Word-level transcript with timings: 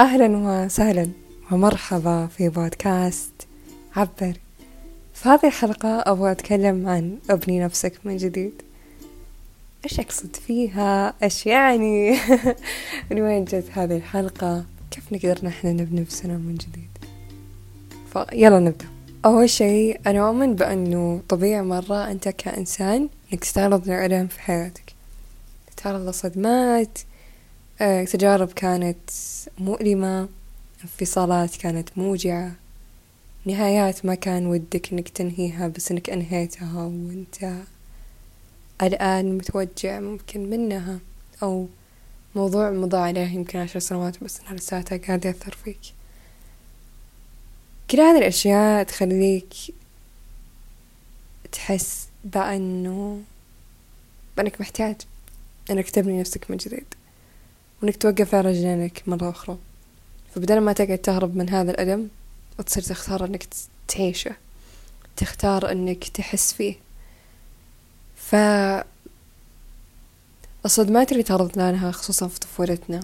أهلا 0.00 0.36
وسهلا 0.36 1.08
ومرحبا 1.52 2.26
في 2.26 2.48
بودكاست 2.48 3.32
عبر. 3.96 4.36
في 5.14 5.28
هذه 5.28 5.46
الحلقة 5.46 5.88
أبغى 6.06 6.32
أتكلم 6.32 6.88
عن 6.88 7.18
أبني 7.30 7.60
نفسك 7.60 7.92
من 8.04 8.16
جديد. 8.16 8.62
إيش 9.84 10.00
أقصد 10.00 10.36
فيها؟ 10.36 11.14
إيش 11.22 11.46
يعني؟ 11.46 12.18
من 13.10 13.20
وين 13.20 13.44
جت 13.44 13.64
هذه 13.72 13.96
الحلقة؟ 13.96 14.64
كيف 14.90 15.12
نقدر 15.12 15.46
نحن 15.46 15.68
نبني 15.68 16.00
نفسنا 16.00 16.36
من 16.36 16.54
جديد؟ 16.54 16.90
فيلا 18.12 18.58
نبدأ. 18.58 18.86
أول 19.24 19.50
شيء 19.50 20.00
أنا 20.06 20.28
أؤمن 20.28 20.54
بأنه 20.54 21.20
طبيعي 21.28 21.62
مرة 21.62 22.10
أنت 22.10 22.28
كإنسان 22.28 23.08
إنك 23.32 23.44
تتعرض 23.44 23.88
لألم 23.88 24.26
في 24.26 24.40
حياتك. 24.40 24.94
تتعرض 25.76 26.08
لصدمات 26.08 26.98
تجارب 27.80 28.52
كانت 28.52 29.10
مؤلمة 29.58 30.28
انفصالات 30.82 31.56
كانت 31.56 31.88
موجعة. 31.98 32.52
نهايات 33.44 34.06
ما 34.06 34.14
كان 34.14 34.46
ودك 34.46 34.92
إنك 34.92 35.08
تنهيها 35.08 35.68
بس 35.68 35.90
إنك 35.90 36.10
أنهيتها 36.10 36.82
وانت 36.84 37.62
الآن 38.82 39.36
متوجع 39.36 40.00
ممكن 40.00 40.50
منها 40.50 40.98
أو 41.42 41.66
موضوع 42.34 42.70
مضى 42.70 42.96
عليه 42.96 43.26
يمكن 43.28 43.58
عشر 43.58 43.78
سنوات 43.78 44.24
بس 44.24 44.40
إنها 44.40 44.54
لساتها 44.54 44.98
قاعد 44.98 45.24
يأثر 45.24 45.56
فيك. 45.64 45.80
كل 47.90 48.00
هذه 48.00 48.18
الأشياء 48.18 48.82
تخليك 48.82 49.54
تحس 51.52 52.08
بأنه 52.24 53.22
بأنك 54.36 54.60
محتاج 54.60 54.96
أنك 55.70 55.90
تبني 55.90 56.20
نفسك 56.20 56.50
من 56.50 56.56
جديد. 56.56 56.94
وإنك 57.82 57.96
توقف 57.96 58.34
على 58.34 58.48
رجلينك 58.48 59.02
مرة 59.06 59.30
أخرى. 59.30 59.58
فبدل 60.34 60.60
ما 60.60 60.72
تقعد 60.72 60.98
تهرب 60.98 61.36
من 61.36 61.48
هذا 61.48 61.70
الألم 61.70 62.08
تصير 62.66 62.82
تختار 62.82 63.24
إنك 63.24 63.46
تعيشه. 63.88 64.36
تختار 65.16 65.72
إنك 65.72 66.08
تحس 66.08 66.52
فيه. 66.52 66.74
ف 68.16 68.34
الصدمات 70.64 71.12
اللي 71.12 71.22
تعرضنا 71.22 71.72
لها 71.72 71.90
خصوصا 71.90 72.28
في 72.28 72.40
طفولتنا. 72.40 73.00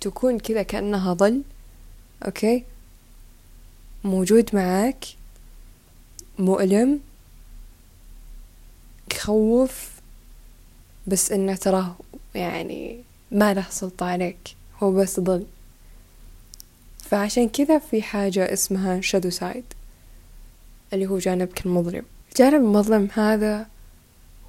تكون 0.00 0.38
كذا 0.38 0.62
كأنها 0.62 1.14
ظل 1.14 1.42
أوكي؟ 2.26 2.64
موجود 4.04 4.50
معاك 4.54 5.04
مؤلم 6.38 7.00
يخوف 9.24 9.90
بس 11.06 11.32
إنه 11.32 11.54
تراه 11.54 11.96
يعني 12.34 13.04
ما 13.34 13.54
له 13.54 13.66
سلطة 13.70 14.06
عليك 14.06 14.56
هو 14.82 14.92
بس 14.92 15.20
ظل 15.20 15.46
فعشان 16.98 17.48
كذا 17.48 17.78
في 17.78 18.02
حاجة 18.02 18.52
اسمها 18.52 19.00
شادو 19.00 19.30
سايد 19.30 19.64
اللي 20.92 21.06
هو 21.06 21.18
جانبك 21.18 21.66
المظلم 21.66 22.04
الجانب 22.30 22.54
المظلم 22.54 23.08
هذا 23.14 23.66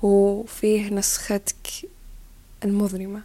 هو 0.04 0.44
فيه 0.44 0.90
نسختك 0.90 1.68
المظلمة 2.64 3.22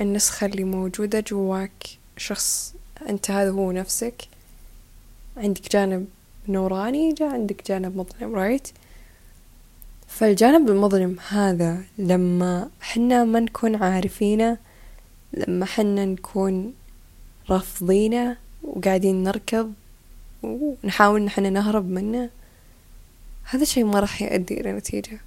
النسخة 0.00 0.46
اللي 0.46 0.64
موجودة 0.64 1.20
جواك 1.20 1.86
شخص 2.16 2.74
أنت 3.08 3.30
هذا 3.30 3.50
هو 3.50 3.72
نفسك. 3.72 4.22
عندك 5.36 5.72
جانب 5.72 6.06
نوراني 6.48 7.12
جاء 7.12 7.28
عندك 7.28 7.68
جانب 7.68 7.96
مظلم 7.96 8.34
right 8.34 8.68
فالجانب 10.18 10.68
المظلم 10.70 11.16
هذا 11.28 11.82
لما 11.98 12.70
حنا 12.80 13.24
ما 13.24 13.40
نكون 13.40 13.74
عارفينه 13.82 14.58
لما 15.32 15.66
حنا 15.66 16.04
نكون 16.04 16.74
رافضينه 17.50 18.36
وقاعدين 18.62 19.22
نركض 19.22 19.72
ونحاول 20.42 21.22
نحن 21.22 21.52
نهرب 21.52 21.90
منه 21.90 22.30
هذا 23.44 23.62
الشيء 23.62 23.84
ما 23.84 24.00
راح 24.00 24.22
يؤدي 24.22 24.60
إلى 24.60 24.72
نتيجة. 24.72 25.20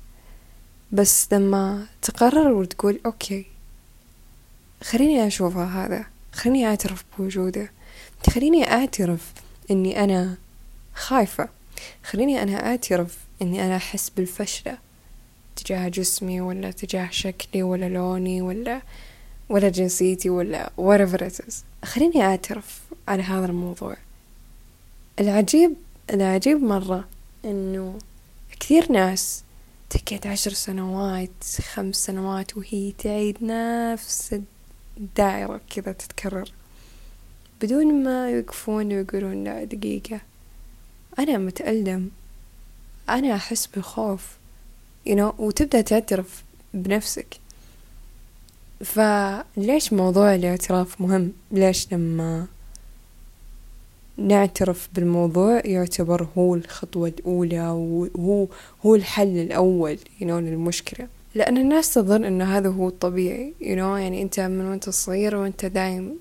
بس 0.91 1.34
لما 1.34 1.85
تقرر 2.01 2.51
وتقول 2.51 3.00
okay 3.06 3.46
خليني 4.84 5.28
أشوفه 5.28 5.63
هذا 5.63 6.06
خليني 6.31 6.68
أعترف 6.68 7.06
بوجوده. 7.18 7.72
خليني 8.29 8.72
أعترف 8.72 9.34
إني 9.72 10.03
أنا 10.03 10.38
خايفة. 10.94 11.50
خليني 12.03 12.44
أنا 12.44 12.66
أعترف 12.66 13.25
إني 13.41 13.66
أنا 13.66 13.75
أحس 13.75 14.09
بالفشلة 14.09 14.78
تجاه 15.56 15.88
جسمي 15.88 16.41
ولا 16.41 16.72
تجاه 16.72 17.09
شكلي 17.12 17.63
ولا 17.63 17.90
لوني 17.90 18.41
ولا 18.41 18.81
ولا 19.50 19.69
جنسيتي 19.69 20.29
ولا 20.29 20.72
whatever 20.78 21.19
it 21.19 21.45
is. 21.45 21.53
خليني 21.85 22.22
أعترف 22.22 22.81
على 23.07 23.24
هذا 23.24 23.45
الموضوع. 23.45 23.97
العجيب 25.19 25.74
العجيب 26.09 26.63
مرة 26.63 27.07
إنه 27.45 28.00
كثير 28.59 28.91
ناس 28.91 29.44
تقعد 29.90 30.28
عشر 30.28 30.51
سنوات 30.51 31.44
خمس 31.74 31.95
سنوات 31.95 32.57
وهي 32.57 32.91
تعيد 32.91 33.38
نفس 33.44 34.41
الدائرة 34.97 35.62
كذا 35.75 35.91
تتكرر. 35.91 36.51
بدون 37.62 38.03
ما 38.03 38.29
يوقفون 38.29 38.94
ويقولون 38.94 39.44
لا 39.44 39.63
دقيقة. 39.63 40.22
أنا 41.19 41.38
متألم 41.38 42.12
أنا 43.10 43.36
أحس 43.36 43.68
بالخوف 43.68 44.22
you 45.10 45.12
know 45.14 45.40
وتبدأ 45.40 45.82
تعترف 45.82 46.44
بنفسك. 46.74 47.38
فليش 48.84 49.94
موضوع 49.94 50.36
الاعتراف 50.36 51.02
مهم؟ 51.02 51.32
ليش 51.52 51.94
لما 51.94 52.48
نعترف 54.18 54.90
بالموضوع 54.94 55.62
يعتبر 55.66 56.28
هو 56.38 56.56
الخطوة 56.56 57.08
الأولى 57.08 57.70
وهو 57.70 58.48
هو 58.86 58.96
الحل 58.96 59.38
الأول 59.38 59.98
you 60.20 60.24
know 60.24 60.30
للمشكلة. 60.30 61.08
لأن 61.36 61.58
الناس 61.58 61.94
تظن 61.94 62.24
أن 62.24 62.42
هذا 62.42 62.70
هو 62.70 62.88
الطبيعي 62.88 63.54
you 63.62 63.64
know 63.64 64.00
يعني 64.00 64.22
أنت 64.22 64.40
من 64.40 64.66
وأنت 64.66 64.90
صغير 64.90 65.36
وأنت 65.36 65.66
دايم 65.66 66.18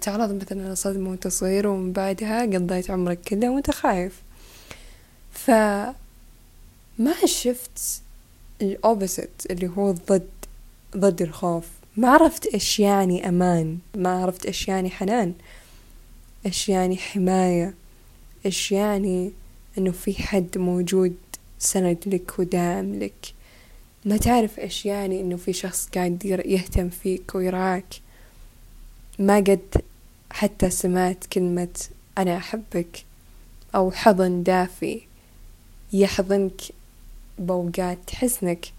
تعرض 0.00 0.32
مثلا 0.42 0.72
لصدمة 0.72 1.10
وأنت 1.10 1.28
صغير 1.28 1.66
ومن 1.66 1.92
بعدها 1.92 2.42
قضيت 2.42 2.90
عمرك 2.90 3.20
كله 3.20 3.50
وأنت 3.50 3.70
خايف. 3.70 4.22
ف 5.44 5.50
شفت 7.24 8.02
الأوبسيت 8.62 9.42
اللي 9.50 9.70
هو 9.76 9.90
ضد 9.90 10.28
ضد 10.96 11.22
الخوف. 11.22 11.64
ما 11.96 12.08
عرفت 12.08 12.46
إيش 12.46 12.80
يعني 12.80 13.28
أمان. 13.28 13.78
ما 13.94 14.22
عرفت 14.22 14.46
إيش 14.46 14.68
يعني 14.68 14.90
حنان. 14.90 15.34
إيش 16.46 16.68
يعني 16.68 16.96
حماية. 16.96 17.74
إيش 18.46 18.72
يعني 18.72 19.32
إنه 19.78 19.90
في 19.92 20.22
حد 20.22 20.58
موجود 20.58 21.16
سند 21.58 21.98
لك 22.06 22.38
وداعم 22.38 22.94
لك. 22.94 23.34
ما 24.04 24.16
تعرف 24.16 24.58
إيش 24.58 24.86
يعني 24.86 25.20
إنه 25.20 25.36
في 25.36 25.52
شخص 25.52 25.88
قاعد 25.94 26.24
يهتم 26.24 26.88
فيك 26.88 27.34
ويرعاك 27.34 27.94
ما 29.18 29.36
قد 29.36 29.82
حتى 30.30 30.70
سمعت 30.70 31.26
كلمة 31.32 31.80
أنا 32.18 32.36
أحبك 32.36 33.04
أو 33.74 33.90
حضن 33.90 34.42
دافي. 34.42 35.07
يحضنك 35.92 36.60
بأوقات 37.38 38.10
حزنك 38.14 38.72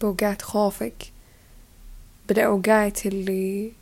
بأوقات 0.00 0.42
خوفك 0.42 1.12
بالأوقات 2.28 3.06
اللي 3.06 3.72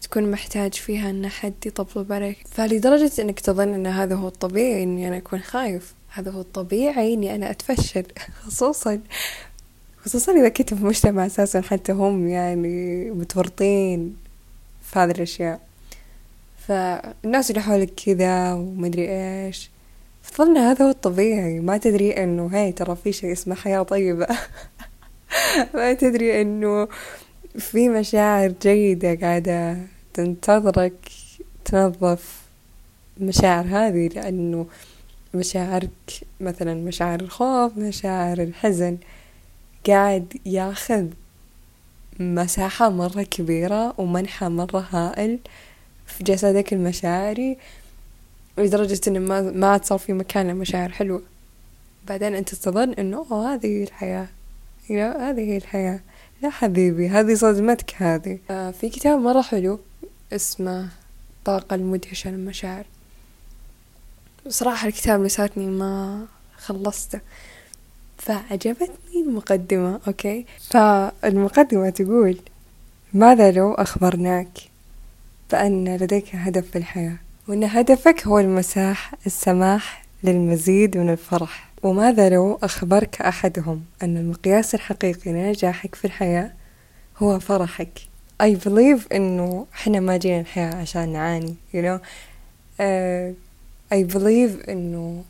تكون 0.00 0.30
محتاج 0.30 0.74
فيها 0.74 1.10
أن 1.10 1.28
حد 1.28 1.54
يطبطب 1.66 2.12
عليك 2.12 2.38
فلدرجة 2.50 3.22
أنك 3.22 3.40
تظن 3.40 3.74
أن 3.74 3.86
هذا 3.86 4.14
هو 4.14 4.28
الطبيعي 4.28 4.82
أني 4.82 5.08
أنا 5.08 5.16
أكون 5.16 5.40
خايف. 5.40 5.94
هذا 6.08 6.30
هو 6.30 6.40
الطبيعي 6.40 7.14
أني 7.14 7.34
أنا 7.34 7.50
أتفشل. 7.50 8.04
خصوصا 8.42 9.00
خصوصا 10.04 10.32
إذا 10.32 10.48
كنت 10.48 10.74
في 10.74 10.84
مجتمع 10.84 11.26
أساسا 11.26 11.60
حتى 11.60 11.92
هم 11.92 12.28
يعني 12.28 13.10
متورطين 13.10 14.16
في 14.82 14.98
هذه 14.98 15.10
الأشياء. 15.10 15.60
فالناس 16.68 17.50
اللي 17.50 17.62
حولك 17.62 17.94
كذا 17.94 18.52
ومدري 18.52 19.08
إيش 19.10 19.70
فظن 20.32 20.56
هذا 20.56 20.84
هو 20.84 20.90
الطبيعي. 20.90 21.60
ما 21.60 21.78
تدري 21.78 22.10
إنه 22.24 22.46
هاي 22.46 22.72
ترى 22.72 22.96
في 22.96 23.12
شيء 23.12 23.32
اسمه 23.32 23.54
حياة 23.54 23.82
طيبة. 23.82 24.26
ما 25.74 25.92
تدري 25.92 26.42
إنه 26.42 26.88
في 27.58 27.88
مشاعر 27.88 28.54
جيدة 28.62 29.14
قاعدة 29.14 29.78
تنتظرك 30.14 31.08
تنظف 31.64 32.42
المشاعر 33.20 33.64
هذه 33.64 34.08
لأنه 34.08 34.66
مشاعرك 35.34 35.90
مثلا 36.40 36.74
مشاعر 36.74 37.20
الخوف 37.20 37.76
مشاعر 37.76 38.42
الحزن 38.42 38.98
قاعد 39.86 40.36
ياخذ 40.46 41.06
مساحة 42.20 42.88
مرة 42.88 43.22
كبيرة 43.22 43.94
ومنحى 44.00 44.48
مرة 44.48 44.86
هائل 44.90 45.38
في 46.06 46.24
جسدك 46.24 46.72
المشاعري. 46.72 47.58
لدرجة 48.58 49.00
إنه 49.08 49.18
ما 49.18 49.40
ما 49.40 49.80
صار 49.82 49.98
في 49.98 50.12
مكان 50.12 50.48
لمشاعر 50.48 50.88
حلوة. 50.88 51.22
بعدين 52.08 52.34
أنت 52.34 52.54
تظن 52.54 52.92
إنه 52.92 53.16
أوه 53.16 53.54
هذه 53.54 53.66
هي 53.66 53.82
الحياة. 53.82 54.28
يا 54.90 55.30
هذه 55.30 55.40
هي 55.40 55.56
الحياة. 55.56 56.00
لا 56.42 56.50
حبيبي 56.50 57.08
هذه 57.08 57.34
صدمتك 57.34 57.94
هذه. 58.02 58.38
آه 58.50 58.70
في 58.70 58.88
كتاب 58.88 59.18
مرة 59.18 59.42
حلو 59.42 59.80
اسمه 60.32 60.88
الطاقة 61.38 61.74
المدهشة 61.74 62.30
للمشاعر. 62.30 62.84
بصراحة 64.46 64.88
الكتاب 64.88 65.22
لساتني 65.22 65.66
ما 65.66 66.26
خلصته. 66.56 67.20
فعجبتني 68.18 69.20
المقدمة 69.26 70.00
أوكي؟ 70.06 70.46
فالمقدمة 70.70 71.90
تقول 71.90 72.38
ماذا 73.14 73.50
لو 73.50 73.74
أخبرناك 73.74 74.58
بأن 75.50 75.96
لديك 75.96 76.34
هدف 76.34 76.70
في 76.70 76.78
الحياة؟ 76.78 77.16
وأن 77.48 77.64
هدفك 77.64 78.26
هو 78.26 78.38
المساح 78.38 79.14
السماح 79.26 80.04
للمزيد 80.22 80.96
من 80.96 81.10
الفرح. 81.10 81.68
وماذا 81.82 82.28
لو 82.28 82.58
أخبرك 82.62 83.22
أحدهم 83.22 83.84
أن 84.02 84.16
المقياس 84.16 84.74
الحقيقي 84.74 85.32
لنجاحك 85.32 85.94
في 85.94 86.04
الحياة 86.04 86.52
هو 87.18 87.38
فرحك؟ 87.40 87.98
I 88.42 88.46
believe 88.46 89.12
إنه 89.12 89.66
إحنا 89.74 90.00
ما 90.00 90.16
جينا 90.16 90.40
الحياة 90.40 90.74
عشان 90.74 91.12
نعاني 91.12 91.54
you 91.74 91.76
know. 91.78 91.98
Uh, 92.80 93.34
I 93.94 94.14
believe 94.14 94.68
إنه 94.68 95.24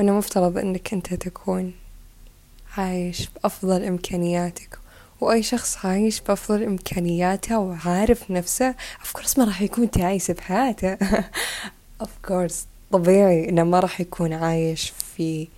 أنه 0.00 0.12
مفترض 0.18 0.58
إنك 0.58 0.92
أنت 0.92 1.14
تكون 1.14 1.72
عايش 2.76 3.28
بأفضل 3.28 3.84
إمكانياتك. 3.84 4.78
وأي 5.20 5.42
شخص 5.42 5.86
عايش 5.86 6.20
بأفضل 6.20 6.62
إمكانياته 6.62 7.58
وعارف 7.58 8.30
نفسه 8.30 8.74
course 9.18 9.38
ما 9.38 9.44
راح 9.44 9.62
يكون 9.62 9.90
تعيس 9.90 10.30
بحياته. 10.30 10.96
Of 12.04 12.28
course 12.28 12.54
طبيعي 12.92 13.48
إنه 13.48 13.64
ما 13.64 13.80
راح 13.80 14.00
يكون 14.00 14.32
عايش 14.32 14.92
في 15.16 15.48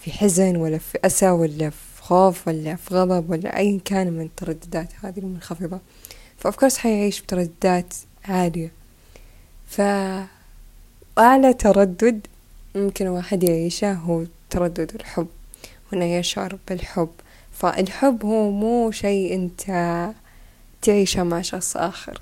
في 0.00 0.12
حزن 0.12 0.56
ولا 0.56 0.78
في 0.78 0.98
أسى 1.04 1.30
ولا 1.30 1.70
في 1.70 2.02
خوف 2.02 2.48
ولا 2.48 2.76
في 2.76 2.94
غضب 2.94 3.30
ولا 3.30 3.58
أي 3.58 3.80
كان 3.84 4.12
من 4.12 4.20
الترددات 4.24 4.88
هذه 5.02 5.18
المنخفضة. 5.18 5.80
فأوف 6.38 6.56
كورس 6.56 6.78
حيعيش 6.78 7.20
بترددات 7.20 7.94
عالية. 8.24 8.70
فأعلى 9.68 11.54
تردد 11.58 12.26
ممكن 12.74 13.06
واحد 13.06 13.42
يعيشه 13.42 13.92
هو 13.92 14.24
تردد 14.50 14.94
الحب. 14.94 15.28
وإنه 15.92 16.04
يشعر 16.04 16.58
بالحب. 16.68 17.10
فالحب 17.54 18.24
هو 18.24 18.50
مو 18.50 18.90
شيء 18.90 19.34
أنت 19.34 20.12
تعيشه 20.82 21.22
مع 21.22 21.42
شخص 21.42 21.76
آخر. 21.76 22.20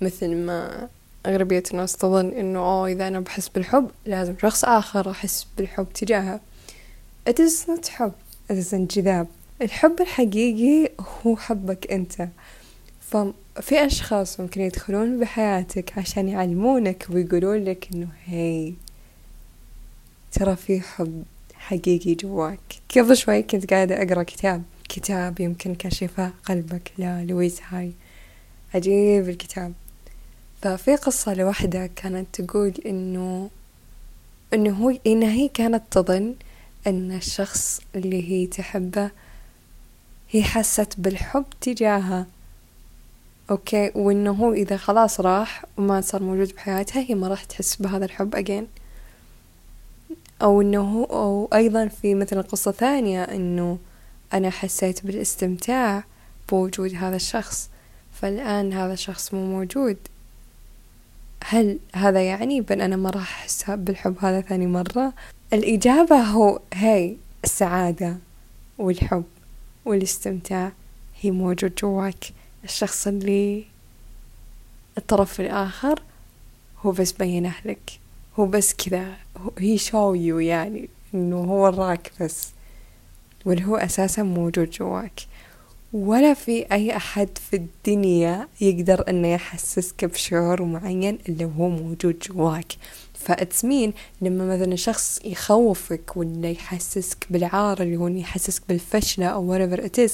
مثل 0.00 0.36
ما 0.36 0.88
أغلبية 1.26 1.62
الناس 1.70 1.96
تظن 1.96 2.28
إنه 2.28 2.58
أوه 2.58 2.88
إذا 2.88 3.08
أنا 3.08 3.20
بحس 3.20 3.48
بالحب 3.48 3.90
لازم 4.06 4.34
شخص 4.42 4.64
آخر 4.64 5.10
أحس 5.10 5.46
بالحب 5.56 5.86
تجاهه. 5.94 6.40
It 7.30 7.32
is 7.32 7.68
not 7.68 7.88
حب 7.88 8.12
it 8.52 8.54
is 8.54 8.74
انجذاب. 8.74 9.26
الحب 9.62 10.00
الحقيقي 10.00 10.92
هو 11.26 11.36
حبك 11.36 11.92
أنت. 11.92 12.28
ففي 13.00 13.86
أشخاص 13.86 14.40
ممكن 14.40 14.60
يدخلون 14.60 15.20
بحياتك 15.20 15.98
عشان 15.98 16.28
يعلمونك 16.28 17.06
ويقولون 17.10 17.64
لك 17.64 17.88
إنه 17.94 18.08
هاي 18.26 18.74
ترى 20.32 20.56
في 20.56 20.80
حب. 20.80 21.24
حقيقي 21.66 22.14
جواك. 22.14 22.60
قبل 22.96 23.16
شوي 23.16 23.42
كنت 23.42 23.70
قاعدة 23.72 24.02
أقرأ 24.02 24.22
كتاب. 24.22 24.62
كتاب 24.88 25.40
يمكن 25.40 25.76
شفاء 25.88 26.32
قلبك. 26.44 26.92
لا 26.98 27.24
لويس 27.24 27.60
هاي. 27.68 27.92
عجيب 28.74 29.28
الكتاب. 29.28 29.72
ففي 30.62 30.96
قصة 30.96 31.34
لوحدة 31.34 31.86
كانت 31.86 32.40
تقول 32.40 32.74
إنه 32.86 33.50
إنه 34.54 34.70
هو 34.70 34.98
إن 35.06 35.22
هي 35.22 35.48
كانت 35.48 35.82
تظن 35.90 36.34
إن 36.86 37.12
الشخص 37.12 37.80
اللي 37.94 38.30
هي 38.30 38.46
تحبه 38.46 39.10
هي 40.30 40.42
حست 40.42 40.94
بالحب 40.98 41.44
تجاهها 41.60 42.26
أوكي؟ 43.50 43.90
وإنه 43.94 44.32
هو 44.32 44.52
إذا 44.52 44.76
خلاص 44.76 45.20
راح 45.20 45.64
وما 45.76 46.00
صار 46.00 46.22
موجود 46.22 46.54
بحياتها 46.54 47.02
هي 47.08 47.14
ما 47.14 47.28
راح 47.28 47.44
تحس 47.44 47.76
بهذا 47.76 48.04
الحب 48.04 48.34
أجين 48.34 48.66
أو 50.42 50.60
هو 50.62 51.04
أو 51.04 51.48
أيضا 51.54 51.88
في 51.88 52.14
مثلا 52.14 52.40
قصة 52.40 52.72
ثانية 52.72 53.22
إنه 53.22 53.78
أنا 54.32 54.50
حسيت 54.50 55.06
بالاستمتاع 55.06 56.04
بوجود 56.48 56.94
هذا 56.94 57.16
الشخص 57.16 57.70
فالآن 58.12 58.72
هذا 58.72 58.92
الشخص 58.92 59.34
مو 59.34 59.46
موجود. 59.46 59.96
هل 61.44 61.78
هذا 61.94 62.22
يعني 62.22 62.60
بأن 62.60 62.80
أنا 62.80 62.96
ما 62.96 63.10
راح 63.10 63.40
أحس 63.40 63.70
بالحب 63.70 64.16
هذا 64.20 64.40
ثاني 64.40 64.66
مرة؟ 64.66 65.12
الإجابة 65.52 66.16
هو 66.16 66.60
هاي 66.74 67.16
السعادة 67.44 68.16
والحب 68.78 69.24
والاستمتاع. 69.84 70.72
هي 71.20 71.30
موجود 71.30 71.74
جواك. 71.74 72.24
الشخص 72.64 73.06
اللي 73.06 73.64
الطرف 74.98 75.40
الآخر 75.40 76.02
هو 76.82 76.90
بس 76.90 77.12
بينه 77.12 77.54
لك. 77.64 78.00
هو 78.38 78.46
بس 78.46 78.74
كذا. 78.74 79.16
هي 79.58 79.78
شو 79.78 80.14
يو 80.14 80.38
يعني 80.38 80.88
إنه 81.14 81.36
هو 81.36 81.64
وراك 81.64 82.12
بس 82.20 82.48
واللي 83.46 83.64
هو 83.64 83.76
أساسا 83.76 84.22
موجود 84.22 84.70
جواك. 84.70 85.20
ولا 85.92 86.34
في 86.34 86.72
أي 86.72 86.96
أحد 86.96 87.28
في 87.50 87.56
الدنيا 87.56 88.48
يقدر 88.60 89.04
إنه 89.08 89.28
يحسسك 89.28 90.04
بشعور 90.04 90.62
معين 90.62 91.18
إلا 91.28 91.46
وهو 91.46 91.68
موجود 91.68 92.18
جواك. 92.18 92.72
فاتسمين 93.14 93.92
لما 94.22 94.56
مثلا 94.56 94.76
شخص 94.76 95.20
يخوفك 95.24 96.16
ولا 96.16 96.50
يحسسك 96.50 97.26
بالعار 97.30 97.82
اللي 97.82 97.96
هو 97.96 98.08
يحسسك 98.08 98.62
بالفشلة 98.68 99.26
أو 99.26 99.58
whatever 99.58 99.80
it 99.80 100.08
is 100.08 100.12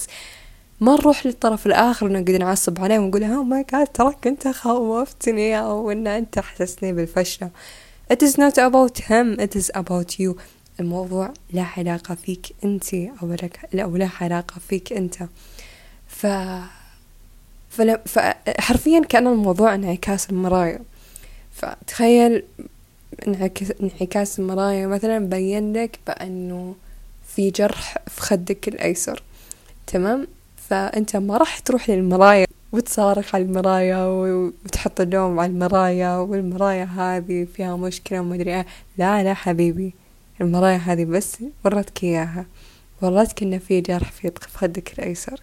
ما 0.81 0.95
نروح 0.95 1.27
للطرف 1.27 1.67
الآخر 1.67 2.07
ونقعد 2.07 2.31
نعصب 2.31 2.81
عليه 2.81 2.99
ونقول 2.99 3.23
oh 3.23 3.47
my 3.53 3.75
god 3.75 3.93
تراك 3.95 4.27
أنت 4.27 4.49
خوفتني 4.49 5.59
أو 5.61 5.91
إن 5.91 6.07
أنت 6.07 6.39
حسسني 6.39 6.93
بالفشلة. 6.93 7.51
It 8.13 8.23
is 8.23 8.35
not 8.43 8.57
about 8.69 8.95
him 9.11 9.27
it 9.47 9.55
is 9.61 9.71
about 9.81 10.11
you. 10.21 10.37
الموضوع 10.81 11.33
لا 11.53 11.67
علاقة 11.77 12.15
فيك 12.15 12.47
أنت 12.65 12.95
أو 12.95 13.37
أو 13.75 13.97
لا 13.97 14.09
علاقة 14.21 14.55
فيك 14.69 14.93
أنت. 14.93 15.29
ف 16.07 16.27
فل... 17.71 17.99
فحرفيا 18.07 19.01
كأن 19.01 19.27
الموضوع 19.27 19.75
انعكاس 19.75 20.31
المرايا. 20.31 20.81
فتخيل 21.53 22.43
انعكاس 23.81 24.39
المرايا. 24.39 24.87
مثلا 24.87 25.19
بين 25.19 25.73
لك 25.73 25.99
بأنه 26.07 26.75
في 27.29 27.51
جرح 27.51 27.99
في 28.09 28.21
خدك 28.21 28.69
الأيسر. 28.69 29.23
تمام؟ 29.87 30.27
فأنت 30.69 31.17
ما 31.17 31.37
راح 31.37 31.59
تروح 31.59 31.91
للمرايا. 31.91 32.47
وتصارخ 32.73 33.35
على 33.35 33.45
المرايا 33.45 34.07
وتحط 34.07 35.01
اللوم 35.01 35.41
على 35.41 35.53
المرايا 35.53 36.17
والمرايا 36.17 36.85
هذه 36.85 37.47
فيها 37.55 37.77
مشكلة 37.77 38.21
وما 38.21 38.35
أدري 38.35 38.55
إيه. 38.55 38.67
لا 38.99 39.23
لا 39.23 39.35
حبيبي 39.35 39.95
المرايا 40.41 40.77
هذه 40.77 41.05
بس 41.05 41.37
ورتك 41.65 42.05
إياها. 42.05 42.47
ورتك 43.03 43.43
إن 43.43 43.59
في 43.59 43.81
جرح 43.81 44.13
في 44.13 44.33
خدك 44.55 44.93
الأيسر. 44.99 45.41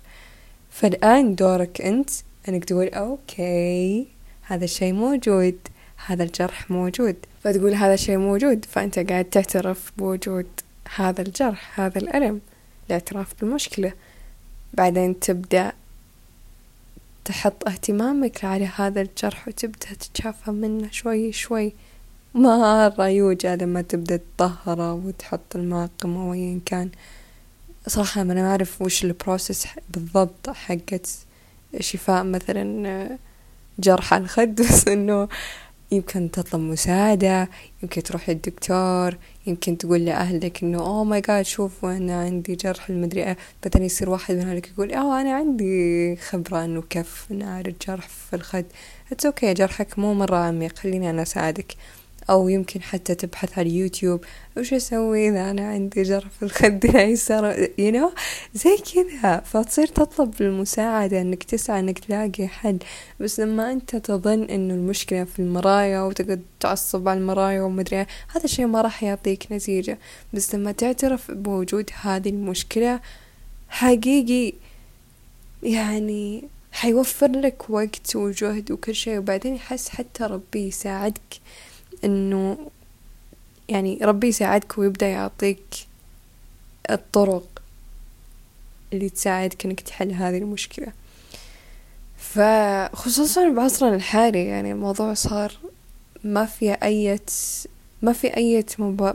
فالآن 0.69 1.36
دورك 1.36 1.81
أنت 1.81 2.09
أنك 2.50 2.65
تقول 2.65 2.88
أوكي 2.88 4.07
هذا 4.41 4.63
الشيء 4.63 4.93
موجود 4.93 5.57
هذا 6.05 6.24
الجرح 6.24 6.71
موجود. 6.71 7.15
فتقول 7.43 7.74
هذا 7.74 7.93
الشيء 7.93 8.17
موجود 8.17 8.65
فأنت 8.65 9.00
قاعد 9.00 9.25
تعترف 9.25 9.91
بوجود 9.98 10.48
هذا 10.95 11.21
الجرح 11.21 11.79
هذا 11.79 11.98
الألم 11.98 12.41
الاعتراف 12.88 13.33
بالمشكلة. 13.41 13.93
بعدين 14.74 15.19
تبدأ 15.19 15.74
تحط 17.29 17.67
اهتمامك 17.67 18.45
على 18.45 18.65
هذا 18.75 19.01
الجرح 19.01 19.48
وتبدأ 19.48 19.93
تتشافى 20.00 20.51
منه 20.51 20.89
شوي 20.91 21.31
شوي. 21.31 21.74
مرة 22.36 23.07
يوجع 23.07 23.53
لما 23.53 23.81
تبدأ 23.81 24.19
تطهره 24.38 24.93
وتحط 24.93 25.55
المعقم 25.55 26.17
أو 26.17 26.33
أيا 26.33 26.59
كان. 26.65 26.89
صراحة 27.88 28.21
أنا 28.21 28.33
ما 28.33 28.50
أعرف 28.51 28.81
وش 28.81 29.03
ال 29.03 29.12
process 29.12 29.67
بالضبط 29.89 30.50
حقت 30.50 31.09
شفاء 31.79 32.24
مثلا 32.24 33.17
جرح 33.79 34.13
الخد. 34.13 34.55
بس 34.62 34.88
إنه 34.88 35.27
يمكن 35.91 36.31
تطلب 36.31 36.62
مساعدة 36.62 37.50
يمكن 37.84 38.03
تروح 38.03 38.29
للدكتور 38.29 39.17
يمكن 39.48 39.77
تقول 39.77 40.05
لأهلك 40.05 40.63
إنه 40.63 40.79
oh 40.79 41.03
my 41.03 41.21
God 41.21 41.45
شوفوا 41.46 41.98
أنا 41.98 42.22
عندي 42.22 42.55
جرح 42.55 42.89
المدري 42.89 43.24
إيه. 43.24 43.38
بعدين 43.63 43.84
يصير 43.84 44.10
واحد 44.10 44.36
من 44.36 44.41
أهلك 44.41 44.67
يقول 44.67 44.93
أوه 44.93 45.22
أنا 45.22 45.34
عندي 45.36 46.15
خبرة 46.15 46.65
إنه 46.65 46.81
كيف 46.81 47.25
نعالج 47.31 47.75
جرح 47.88 48.08
في 48.08 48.36
الخد. 48.36 48.65
it's 49.12 49.25
okay 49.25 49.53
جرحك 49.53 50.00
مو 50.00 50.13
مرة 50.13 50.38
عميق 50.38 50.77
خليني 50.77 51.10
أنا 51.10 51.22
أساعدك. 51.22 51.75
أو 52.29 52.50
يمكن 52.50 52.81
حتى 52.81 53.15
تبحث 53.15 53.59
على 53.59 53.69
اليوتيوب 53.69 54.24
وش 54.57 54.74
أسوي 54.74 55.29
إذا 55.29 55.51
أنا 55.51 55.69
عندي 55.69 56.03
جرح 56.03 56.29
في 56.29 56.43
الخد؟ 56.43 56.86
الأيسر 56.89 57.53
you 57.65 57.93
know 57.93 58.19
زي 58.53 58.77
كذا. 58.77 59.39
فتصير 59.39 59.88
تطلب 59.88 60.33
المساعدة 60.41 61.21
إنك 61.21 61.43
تسعى 61.43 61.79
إنك 61.79 62.00
تلاقي 62.00 62.48
حل. 62.48 62.77
بس 63.19 63.39
لما 63.39 63.71
أنت 63.71 63.95
تظن 63.95 64.43
إنه 64.43 64.74
المشكلة 64.74 65.24
في 65.24 65.39
المرايا 65.39 66.01
وتقعد 66.01 66.41
تعصب 66.59 67.07
على 67.07 67.19
المرايا 67.19 67.62
ومدري 67.62 68.05
هذا 68.36 68.43
الشيء 68.43 68.65
ما 68.65 68.81
راح 68.81 69.03
يعطيك 69.03 69.51
نتيجة. 69.51 69.98
بس 70.33 70.55
لما 70.55 70.71
تعترف 70.71 71.31
بوجود 71.31 71.89
هذه 72.01 72.29
المشكلة 72.29 73.00
حقيقي 73.69 74.53
يعني 75.63 76.43
حيوفر 76.71 77.31
لك 77.31 77.69
وقت 77.69 78.15
وجهد 78.15 78.71
وكل 78.71 78.95
شيء. 78.95 79.17
وبعدين 79.17 79.55
يحس 79.55 79.89
حتى 79.89 80.24
ربي 80.24 80.67
يساعدك. 80.67 81.39
إنه 82.03 82.58
يعني 83.70 84.00
ربي 84.01 84.27
يساعدك 84.27 84.77
ويبدأ 84.77 85.08
يعطيك 85.08 85.88
الطرق 86.89 87.62
اللي 88.94 89.10
تساعدك 89.10 89.65
إنك 89.65 89.82
تحل 89.82 90.12
هذه 90.12 90.38
المشكلة. 90.38 90.88
فخصوصا 92.18 93.50
بعصرنا 93.50 93.96
الحالي 93.96 94.46
يعني 94.46 94.72
الموضوع 94.72 95.13
صار 95.13 95.53
ما 96.24 96.46
في 96.46 96.72
أي 96.74 97.20
ما 98.01 98.13
في 98.13 98.38
أي 98.38 98.65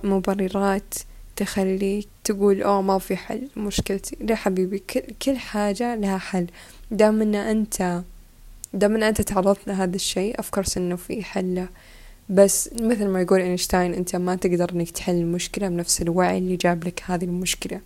مبررات 0.05 0.95
تخليك 1.37 2.09
تقول 2.25 2.63
أوه 2.63 2.83
ما 2.83 2.99
في 2.99 3.17
حل 3.17 3.49
مشكلتي. 3.57 4.17
لا 4.21 4.35
حبيبي 4.35 4.83
كل 5.23 5.37
حاجة 5.37 5.95
لها 5.95 6.19
حل. 6.19 6.47
دام 6.91 7.23
إن 7.23 7.35
أنت 7.35 8.03
دام 8.73 8.95
إن 8.95 9.03
أنت 9.03 9.21
تعرضت 9.21 9.67
لهذا 9.67 9.97
الشيء 9.97 10.41
افكرس 10.41 10.77
إنه 10.77 10.97
في 10.97 11.25
حل 11.25 11.67
بس 12.29 12.71
مثل 12.81 13.07
ما 13.07 13.21
يقول 13.21 13.41
إينشتاين 13.41 13.95
أنت 13.95 14.17
ما 14.17 14.35
تقدر 14.37 14.71
إنك 14.73 14.91
تحل 14.91 15.15
المشكلة 15.15 15.69
بنفس 15.69 16.03
الوعي 16.03 16.39
اللي 16.39 16.57
جاب 16.57 16.85
لك 16.85 17.03
هذه 17.07 17.25
المشكلة. 17.25 17.81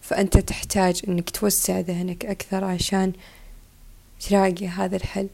فأنت 0.00 0.38
تحتاج 0.38 1.02
إنك 1.08 1.30
توسع 1.30 1.80
ذهنك 1.80 2.26
أكثر 2.26 2.64
عشان 2.64 3.12
تلاقي 4.28 4.68
هذا 4.68 4.96
الحل 4.96 5.28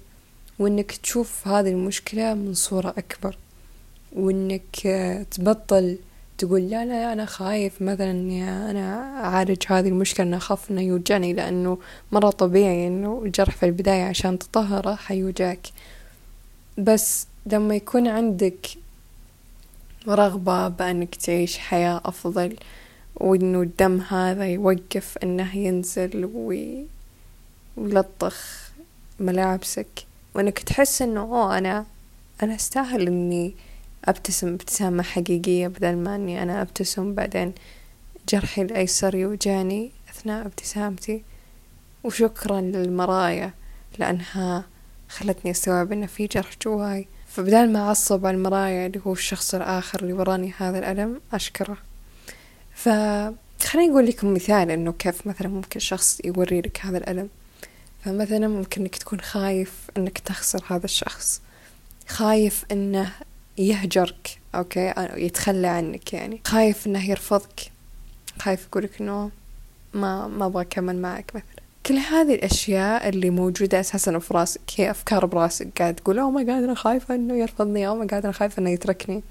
وإنك 0.59 0.92
تشوف 0.92 1.49
هذه 1.49 1.68
المشكلة 1.68 2.35
من 2.35 2.54
صورة 2.54 2.95
أكبر. 2.99 3.37
وإنك 4.12 4.88
تبطل 5.30 5.99
تقول 6.38 6.71
لا 6.71 6.85
لا 6.85 7.12
أنا 7.12 7.26
خايف 7.26 7.83
مثلا 7.83 8.11
إني 8.11 8.50
أنا 8.50 8.95
أعالج 9.25 9.62
هذه 9.66 9.88
المشكلة 9.88 10.26
أنا 10.26 10.37
أخاف 10.37 10.71
إنه 10.71 10.80
يوجعني 10.80 11.33
لأنه 11.33 11.78
مرة 12.12 12.30
طبيعي 12.30 12.87
إنه 12.87 13.23
الجرح 13.25 13.57
في 13.57 13.66
البداية 13.66 14.04
عشان 14.04 14.38
تطهره 14.38 14.95
حيوجعك. 14.95 15.66
بس 16.78 17.26
لما 17.47 17.76
يكون 17.76 18.09
عندك 18.09 18.66
رغبة 20.09 20.68
بأنك 20.68 21.14
تعيش 21.14 21.59
حياة 21.59 22.00
أفضل 22.04 22.57
وإنه 23.16 23.62
الدم 23.62 24.00
هذا 24.00 24.47
يوقف 24.47 25.18
إنه 25.23 25.57
ينزل 25.57 26.25
وي... 26.35 26.87
ويلطخ 27.76 28.68
ملابسك 29.21 30.07
وإنك 30.35 30.59
تحس 30.59 31.02
إنه 31.02 31.21
أوه 31.21 31.59
أنا 31.59 31.87
أنا 32.42 32.54
أستاهل 32.54 33.07
إني 33.07 33.54
أبتسم 34.04 34.49
ابتسامة 34.49 35.02
حقيقية 35.02 35.68
بدل 35.68 35.97
ما 35.97 36.16
إني 36.16 36.42
أنا 36.42 36.62
أبتسم 36.62 37.14
بعدين 37.14 37.52
جرحي 38.28 38.62
الأيسر 38.62 39.14
يوجعني 39.14 39.90
أثناء 40.11 40.47
ابتسامتي. 40.47 41.23
وشكرا 42.04 42.61
للمرايا 42.61 43.52
لأنها 43.99 44.64
خلتني 45.09 45.50
أستوعب 45.50 45.92
إن 45.92 46.07
في 46.07 46.26
جرح 46.26 46.50
جواي. 46.64 47.07
فبدال 47.38 47.73
ما 47.73 47.78
أعصب 47.78 48.26
على 48.26 48.37
المرايا 48.37 48.87
اللي 48.87 49.00
هو 49.07 49.12
الشخص 49.12 49.54
الآخر 49.54 50.00
اللي 50.02 50.12
وراني 50.12 50.54
هذا 50.59 50.78
الألم 50.78 51.21
أشكره. 51.33 51.76
فخليني 52.75 53.90
أقول 53.90 54.07
لكم 54.07 54.35
مثال 54.35 54.71
إنه 54.71 54.92
كيف 54.92 55.26
مثلا 55.26 55.49
ممكن 55.49 55.80
شخص 55.80 56.21
يوري 56.25 56.61
لك 56.61 56.80
هذا 56.80 56.99
الألم. 56.99 57.28
فمثلا 58.04 58.49
ممكن 58.49 58.80
إنك 58.80 58.97
تكون 58.97 59.21
خايف 59.21 59.73
إنك 59.97 60.18
تخسر 60.18 60.64
هذا 60.68 60.85
الشخص. 60.85 61.40
خايف 62.09 62.64
إنه 62.73 63.12
يهجرك 63.59 64.38
okay؟ 64.54 64.94
يتخلى 64.99 65.66
عنك 65.66 66.12
يعني. 66.12 66.40
خايف 66.45 66.87
إنه 66.87 67.11
يرفضك. 67.11 67.61
خايف 68.38 68.66
يقولك 68.66 69.00
إنه 69.00 69.30
ما 69.95 70.26
ما 70.26 70.47
أبغى 70.47 70.62
أكمل 70.62 70.97
معك 70.97 71.30
مثلا. 71.35 71.57
كل 71.88 71.95
هذه 71.95 72.35
الأشياء 72.35 73.09
اللي 73.09 73.30
موجودة 73.30 73.80
أساسا 73.80 74.18
في 74.18 74.35
راسك 74.35 74.61
هي 74.76 74.90
أفكار 74.90 75.26
براسك 75.26 75.68
قاعد 75.78 75.95
تقول 75.95 76.18
أوه 76.18 76.30
ما 76.30 76.47
قاعد 76.47 76.62
أنا 76.62 76.75
خايفة 76.75 77.14
إنه 77.14 77.35
يرفضني. 77.35 77.88
أوه 77.88 77.97
ما 77.97 78.07
قاعد 78.07 78.25
أنا 78.25 78.33
خايفة 78.33 78.61
إنه 78.61 78.71
يتركني. 78.71 79.23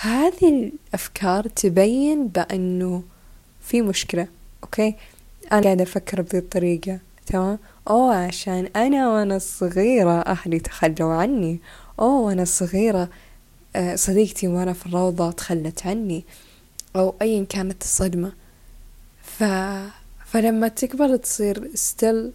هذه 0.00 0.48
الأفكار 0.48 1.48
تبين 1.48 2.28
بأنه 2.28 3.02
في 3.62 3.82
مشكلة. 3.82 4.28
okay؟ 4.62 4.94
أنا 5.52 5.60
قاعدة 5.60 5.82
أفكر 5.82 6.22
بذي 6.22 6.38
الطريقة. 6.38 6.98
تمام؟ 7.26 7.58
أوه 7.90 8.14
عشان 8.14 8.68
أنا 8.76 9.08
وأنا 9.08 9.38
صغيرة 9.38 10.20
أهلي 10.20 10.60
تخلوا 10.60 11.14
عني. 11.14 11.60
أوه 12.00 12.20
وأنا 12.20 12.44
صغيرة 12.44 13.08
آه، 13.76 13.96
صديقتي 13.96 14.48
وأنا 14.48 14.72
في 14.72 14.86
الروضة 14.86 15.30
تخلت 15.30 15.86
عني. 15.86 16.24
أو 16.96 17.14
أيا 17.22 17.44
كانت 17.44 17.82
الصدمة. 17.82 18.32
ف... 19.22 19.44
فلما 20.34 20.68
تكبر 20.68 21.16
تصير 21.16 21.70
ستيل 21.74 22.32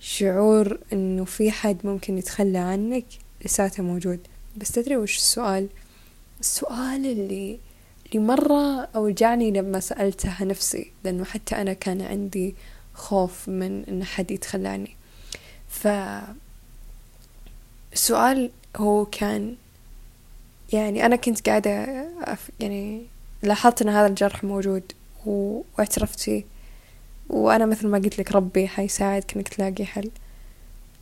شعور 0.00 0.78
إنه 0.92 1.24
في 1.24 1.50
حد 1.50 1.86
ممكن 1.86 2.18
يتخلى 2.18 2.58
عنك 2.58 3.04
لساته 3.44 3.82
موجود. 3.82 4.20
بس 4.56 4.72
تدري 4.72 4.96
وش 4.96 5.16
السؤال؟ 5.16 5.68
السؤال 6.40 7.06
اللي 7.06 7.58
اللي 8.06 8.26
مرة 8.26 8.88
أوجعني 8.96 9.50
لما 9.50 9.80
سألتها 9.80 10.44
نفسي 10.44 10.90
لأنه 11.04 11.24
حتى 11.24 11.54
أنا 11.56 11.72
كان 11.72 12.02
عندي 12.02 12.54
خوف 12.94 13.48
من 13.48 13.84
إن 13.84 14.04
حد 14.04 14.30
يتخلى 14.30 14.68
عني. 14.68 14.96
ف 15.68 15.88
السؤال 17.92 18.50
هو 18.76 19.04
كان 19.04 19.56
يعني 20.72 21.06
أنا 21.06 21.16
كنت 21.16 21.48
قاعدة 21.48 21.70
يعني 22.60 23.06
لاحظت 23.42 23.82
أن 23.82 23.88
هذا 23.88 24.06
الجرح 24.06 24.44
موجود 24.44 24.92
واعترفت 25.26 26.20
فيه. 26.20 26.53
وأنا 27.28 27.66
مثل 27.66 27.88
ما 27.88 27.98
قلت 27.98 28.18
لك 28.18 28.32
ربي 28.32 28.68
حيساعدك 28.68 29.36
إنك 29.36 29.48
تلاقي 29.48 29.84
حل. 29.86 30.10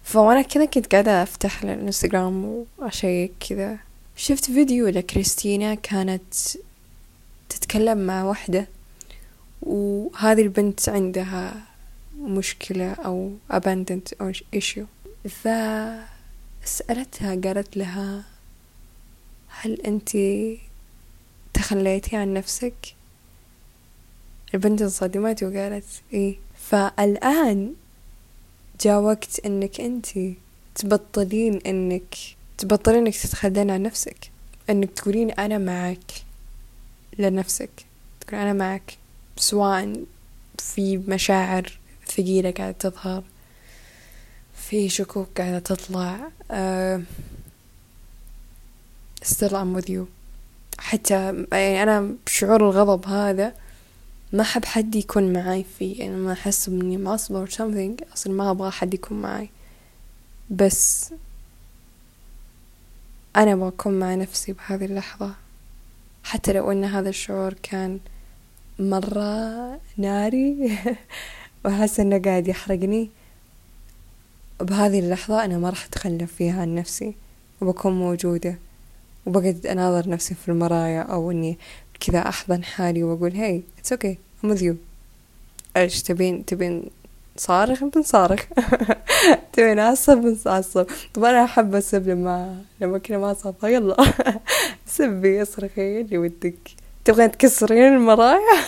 فوأنا 0.05 0.43
كذا 0.43 0.65
كنت 0.65 0.93
قاعدة 0.93 1.23
أفتح 1.23 1.63
الإنستغرام 1.63 2.65
وأشيك 2.79 3.33
كذا 3.49 3.79
شفت 4.17 4.45
فيديو 4.45 4.89
لكريستينا 4.89 5.75
كانت 5.75 6.35
تتكلم 7.49 7.99
مع 8.07 8.25
واحدة 8.25 8.69
وهذه 9.63 10.43
البنت 10.43 10.89
عندها 10.89 11.55
مشكلة 12.21 12.93
أو 12.93 13.33
abandoned 13.53 14.13
أو 14.21 14.33
issue. 14.33 14.87
ف 15.29 15.49
سألتها 16.65 17.35
قالت 17.35 17.77
لها 17.77 18.25
هل 19.49 19.81
أنت 19.81 20.11
تخليتي 21.55 22.17
عن 22.17 22.35
نفسك؟ 22.35 22.75
البنت 24.55 24.83
انصدمت 24.83 25.43
وقالت 25.43 25.85
إيه. 26.13 26.37
فالآن 26.69 27.75
جاء 28.81 29.01
وقت 29.01 29.41
إنك 29.47 29.81
أنت 29.81 30.07
تبطلين 30.75 31.61
إنك 31.67 32.15
تبطلين 32.59 33.07
إنك 33.07 33.17
تتخلين 33.17 33.71
عن 33.71 33.83
نفسك. 33.83 34.31
إنك 34.71 34.91
تقولين 34.91 35.31
أنا 35.31 35.59
معك 35.59 36.13
لنفسك. 37.19 37.71
تقول 38.21 38.41
أنا 38.41 38.53
معك 38.53 38.97
سواء 39.37 40.05
في 40.59 40.97
مشاعر 40.99 41.79
ثقيلة 42.07 42.51
قاعدة 42.51 42.77
تظهر 42.79 43.23
في 44.55 44.89
شكوك 44.89 45.29
قاعدة 45.37 45.59
تطلع 45.59 46.19
uh, 46.51 47.01
still 49.25 49.53
I'm 49.53 49.81
with 49.81 49.89
you 49.89 50.05
حتى 50.79 51.45
يعني 51.53 51.83
أنا 51.83 52.15
بشعور 52.27 52.71
الغضب 52.71 53.07
هذا 53.07 53.55
ما 54.33 54.43
أحب 54.43 54.65
حد 54.65 54.95
يكون 54.95 55.33
معاي 55.33 55.65
فيه 55.79 56.01
يعني 56.01 56.17
ما 56.17 56.33
أحس 56.33 56.69
إني 56.69 56.97
معصبة 56.97 57.47
or 57.47 57.49
something 57.49 58.13
أصلا 58.13 58.33
ما 58.33 58.51
أبغى 58.51 58.71
حد 58.71 58.95
يكون 58.95 59.23
معاي. 59.23 59.49
بس 60.51 61.13
أنا 63.37 63.53
أبغى 63.53 63.69
أكون 63.69 63.99
مع 63.99 64.15
نفسي 64.15 64.53
بهذه 64.53 64.85
اللحظة. 64.85 65.35
حتى 66.25 66.53
لو 66.53 66.73
أن 66.73 66.85
هذا 66.85 67.09
الشعور 67.09 67.55
كان 67.63 68.01
مرة 68.79 69.81
ناري 69.97 70.79
وأحس 71.65 72.01
إنه 72.01 72.19
قاعد 72.19 72.49
يحرقني 72.49 73.11
بهذه 74.61 74.99
اللحظة 74.99 75.45
أنا 75.45 75.59
ما 75.59 75.71
راح 75.71 75.85
أتخلى 75.85 76.27
فيها 76.27 76.61
عن 76.61 76.75
نفسي 76.75 77.15
وبكون 77.61 77.93
موجودة. 77.93 78.59
وبقعد 79.27 79.67
أناظر 79.67 80.09
نفسي 80.09 80.35
في 80.35 80.49
المرايا 80.49 81.03
أو 81.03 81.31
إني 81.31 81.59
كذا 82.07 82.29
أحضن 82.29 82.65
حالي 82.65 83.03
وأقول 83.03 83.37
hey 83.37 83.63
it's 83.79 83.93
okay 83.93 84.19
I'm 84.45 84.57
with 84.57 84.61
you. 84.61 84.75
إيش 85.77 86.03
تبين 86.03 86.45
تبين 86.45 86.91
صارخ 87.37 87.85
بنصارخ. 87.85 88.45
تبين 89.53 89.79
أعصب 89.79 90.19
بنعصب. 90.19 90.87
طب 91.15 91.25
أنا 91.25 91.45
أحب 91.45 91.75
أسب 91.75 92.09
لما 92.09 92.63
لما 92.81 92.99
كنا 92.99 93.19
ما 93.19 93.35
صافى 93.35 93.75
يلا. 93.75 93.97
سبي 94.87 95.43
اصرخي 95.43 96.01
اللي 96.01 96.19
ودك؟ 96.19 96.55
تبغين 97.05 97.33
تكسرين 97.33 97.95
المرايا؟ 97.95 98.39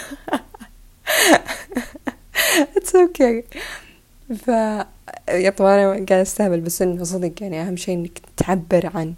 it's 2.77 2.97
okay. 2.97 3.45
ف 4.37 4.49
yeah 5.29 5.51
طبعا 5.51 5.75
أنا 5.75 5.93
قاعدة 5.93 6.23
أستهبل 6.23 6.61
بس 6.61 6.83
إنه 6.83 7.05
صدق 7.05 7.43
يعني 7.43 7.63
أهم 7.63 7.77
شي 7.77 7.93
إنك 7.93 8.19
تعبر 8.37 8.91
عن 8.95 9.15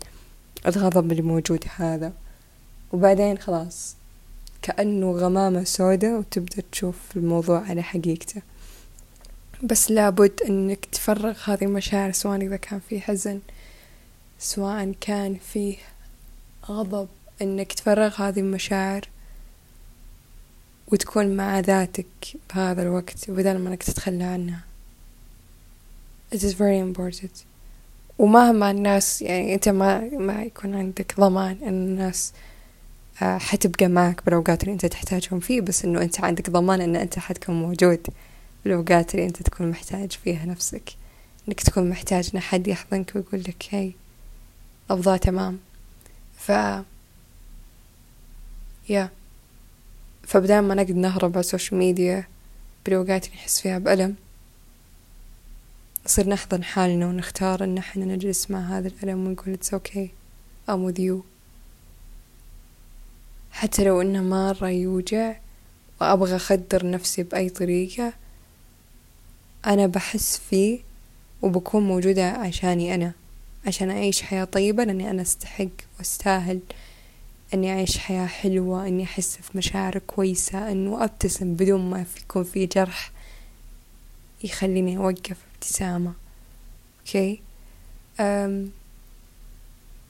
الغضب 0.66 1.12
اللي 1.12 1.22
موجود 1.22 1.64
هذا. 1.76 2.12
وبعدين 2.92 3.38
خلاص. 3.38 3.96
كأنه 4.66 5.12
غمامة 5.12 5.64
سوداء 5.64 6.18
وتبدأ 6.18 6.62
تشوف 6.72 6.96
الموضوع 7.16 7.60
على 7.60 7.82
حقيقته. 7.82 8.42
بس 9.62 9.90
لابد 9.90 10.40
إنك 10.48 10.84
تفرغ 10.84 11.38
هذه 11.44 11.64
المشاعر 11.64 12.12
سواء 12.12 12.42
إذا 12.42 12.56
كان 12.56 12.80
في 12.88 13.00
حزن 13.00 13.40
سواء 14.38 14.94
كان 15.00 15.36
فيه 15.52 15.76
غضب 16.66 17.08
إنك 17.42 17.72
تفرغ 17.72 18.22
هذه 18.22 18.40
المشاعر 18.40 19.08
وتكون 20.92 21.36
مع 21.36 21.60
ذاتك 21.60 22.06
بهذا 22.54 22.82
الوقت 22.82 23.30
بدل 23.30 23.58
ما 23.58 23.68
إنك 23.68 23.82
تتخلى 23.82 24.24
عنها. 24.24 24.60
It 26.34 26.38
is 26.38 26.52
very 26.52 26.78
important. 26.78 27.44
ومهما 28.18 28.70
الناس 28.70 29.22
يعني 29.22 29.54
أنت 29.54 29.68
ما 29.68 30.00
ما 30.18 30.42
يكون 30.42 30.74
عندك 30.74 31.20
ضمان 31.20 31.58
إن 31.62 31.68
الناس 31.68 32.32
حتبقى 33.20 33.88
معك 33.88 34.24
بالأوقات 34.24 34.62
اللي 34.62 34.72
أنت 34.72 34.86
تحتاجهم 34.86 35.40
فيه 35.40 35.60
بس 35.60 35.84
إنه 35.84 36.02
أنت 36.02 36.20
عندك 36.20 36.50
ضمان 36.50 36.80
إن 36.80 36.96
أنت 36.96 37.18
حتكون 37.18 37.54
موجود 37.62 38.06
بالأوقات 38.64 39.14
اللي 39.14 39.26
أنت 39.26 39.42
تكون 39.42 39.70
محتاج 39.70 40.12
فيها 40.12 40.46
نفسك. 40.46 40.92
إنك 41.48 41.60
تكون 41.60 41.88
محتاج 41.90 42.30
إن 42.34 42.40
حد 42.40 42.68
يحضنك 42.68 43.12
ويقول 43.16 43.40
لك 43.40 43.66
hey 43.72 43.92
الأوضاع 44.86 45.16
تمام. 45.16 45.58
ف 46.38 46.52
yeah 48.88 49.10
فبدال 50.26 50.60
ما 50.60 50.74
نقعد 50.74 50.90
نهرب 50.90 51.32
على 51.32 51.40
السوشيال 51.40 51.78
ميديا 51.78 52.24
بالأوقات 52.84 53.24
اللي 53.26 53.36
نحس 53.36 53.60
فيها 53.60 53.78
بألم 53.78 54.14
نصير 56.06 56.28
نحضن 56.28 56.64
حالنا 56.64 57.06
ونختار 57.06 57.64
إن 57.64 57.78
إحنا 57.78 58.04
نجلس 58.04 58.50
مع 58.50 58.78
هذا 58.78 58.88
الألم 58.88 59.26
ونقول 59.26 59.58
it's 59.62 59.68
okay 59.74 60.08
I'm 60.70 60.92
with 60.92 60.98
you. 60.98 61.35
حتى 63.56 63.84
لو 63.84 64.00
إنه 64.00 64.22
مرة 64.22 64.68
يوجع 64.68 65.36
وأبغى 66.00 66.36
أخدر 66.36 66.90
نفسي 66.90 67.22
بأي 67.22 67.48
طريقة 67.48 68.12
أنا 69.66 69.86
بحس 69.86 70.38
فيه 70.50 70.80
وبكون 71.42 71.82
موجودة 71.82 72.30
عشاني 72.30 72.94
أنا 72.94 73.12
عشان 73.66 73.90
أعيش 73.90 74.22
حياة 74.22 74.44
طيبة 74.44 74.84
لأني 74.84 75.10
أنا 75.10 75.22
أستحق 75.22 75.68
وأستاهل 75.98 76.60
أني 77.54 77.72
أعيش 77.72 77.98
حياة 77.98 78.26
حلوة 78.26 78.86
أني 78.86 79.04
أحس 79.04 79.36
في 79.36 79.58
مشاعر 79.58 79.98
كويسة 79.98 80.72
أنه 80.72 81.04
أبتسم 81.04 81.54
بدون 81.54 81.90
ما 81.90 82.06
يكون 82.22 82.44
في 82.44 82.66
جرح 82.66 83.10
يخليني 84.44 84.96
أوقف 84.96 85.36
ابتسامة. 85.54 86.12
أوكي؟ 87.00 87.40
أم 88.20 88.70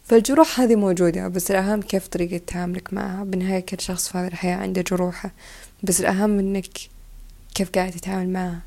فالجروح 0.07 0.61
هذه 0.61 0.77
موجودة 0.77 1.29
بس 1.29 1.51
الأهم 1.51 1.83
كيف 1.83 2.09
طريقة 2.09 2.41
تعاملك 2.47 2.93
معها. 2.93 3.25
بالنهاية 3.25 3.61
كل 3.61 3.81
شخص 3.81 4.09
في 4.09 4.19
هذه 4.19 4.27
الحياة 4.27 4.57
عنده 4.57 4.83
جروحه 4.83 5.31
بس 5.83 6.01
الأهم 6.01 6.39
إنك 6.39 6.67
كيف 7.55 7.71
قاعد 7.71 7.93
تتعامل 7.93 8.29
معها. 8.29 8.61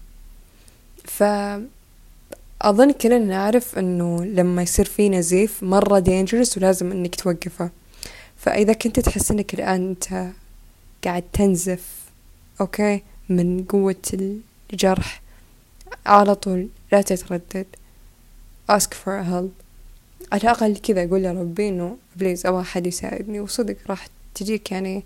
فأظن 1.04 2.92
كلنا 2.92 3.18
نعرف 3.18 3.78
إنه 3.78 4.26
لما 4.26 4.62
يصير 4.62 4.86
في 4.86 5.10
نزيف 5.10 5.64
مرة 5.64 6.00
dangerous 6.00 6.58
ولازم 6.58 6.92
إنك 6.92 7.16
توقفه. 7.16 7.70
فإذا 8.38 8.74
كنت 8.74 9.00
تحس 9.00 9.32
إنك 9.32 9.54
الآن 9.54 9.90
أنت 9.90 10.32
قاعد 11.04 11.24
تنزف 11.34 11.86
okay؟ 12.62 13.04
من 13.30 13.64
قوة 13.64 14.36
الجرح 14.74 15.22
على 16.06 16.36
طول 16.36 16.68
لا 16.92 17.02
تتردد. 17.02 17.66
Ask 18.72 18.94
for 18.94 19.24
help. 19.24 19.69
على 20.32 20.42
الأقل 20.42 20.78
كذا 20.78 21.04
أقول 21.04 21.26
يا 21.26 21.32
ربي 21.32 21.70
إنه 21.70 21.98
please 22.16 22.46
أبغى 22.46 22.62
أحد 22.62 22.88
يساعدني. 22.88 23.40
وصدق 23.40 23.76
راح 23.90 24.08
تجيك 24.36 24.72
يعني 24.72 25.04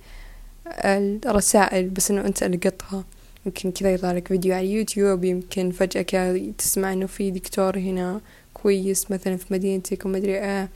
الرسائل 1.26 1.90
بس 1.90 2.12
إنه 2.12 2.26
أنت 2.26 2.44
ألقطها. 2.44 3.04
يمكن 3.46 3.72
كذا 3.72 3.94
يطلع 3.94 4.12
لك 4.12 4.28
فيديو 4.28 4.56
على 4.56 4.68
اليوتيوب 4.68 5.24
يمكن 5.24 5.72
فجأة 5.72 6.02
كذا 6.02 6.52
تسمع 6.58 6.94
إنه 6.94 7.06
في 7.06 7.32
دكتور 7.32 7.78
هنا 7.78 8.22
كويس 8.54 9.12
مثلا 9.12 9.38
في 9.38 9.54
مدينتك 9.54 10.06
ومدري 10.06 10.40
إيه. 10.40 10.70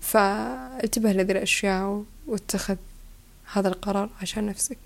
فانتبه 0.00 1.12
لهذه 1.12 1.32
الأشياء 1.32 2.04
واتخذ 2.26 2.76
هذا 3.52 3.68
القرار 3.68 4.10
عشان 4.22 4.46
نفسك. 4.46 4.78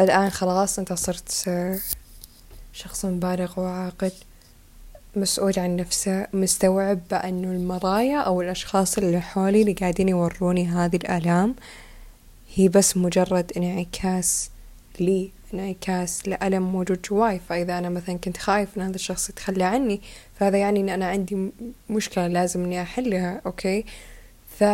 الآن 0.00 0.30
خلاص 0.30 0.78
أنت 0.78 0.92
صرت 0.92 1.50
شخص 2.72 3.06
بالغ 3.06 3.60
وعاقل. 3.60 4.10
مسؤول 5.16 5.52
عن 5.56 5.76
نفسه 5.76 6.26
مستوعب 6.32 7.00
بأنه 7.10 7.48
المرايا 7.50 8.18
أو 8.18 8.42
الأشخاص 8.42 8.98
اللي 8.98 9.20
حولي 9.20 9.60
اللي 9.60 9.72
قاعدين 9.72 10.08
يوروني 10.08 10.66
هذه 10.66 10.96
الآلام 10.96 11.54
هي 12.54 12.68
بس 12.68 12.96
مجرد 12.96 13.52
انعكاس 13.56 14.50
لي 15.00 15.30
انعكاس 15.54 16.28
لألم 16.28 16.62
موجود 16.62 17.02
جواي. 17.02 17.40
فإذا 17.48 17.78
أنا 17.78 17.88
مثلا 17.88 18.18
كنت 18.18 18.36
خايف 18.36 18.76
أن 18.76 18.82
هذا 18.82 18.94
الشخص 18.94 19.30
يتخلى 19.30 19.64
عني 19.64 20.00
فهذا 20.38 20.58
يعني 20.58 20.80
أن 20.80 20.88
أنا 20.88 21.06
عندي 21.06 21.50
مشكلة 21.90 22.26
لازم 22.26 22.64
إني 22.64 22.82
أحلها 22.82 23.40
okay؟ 23.46 23.84
ف 24.58 24.64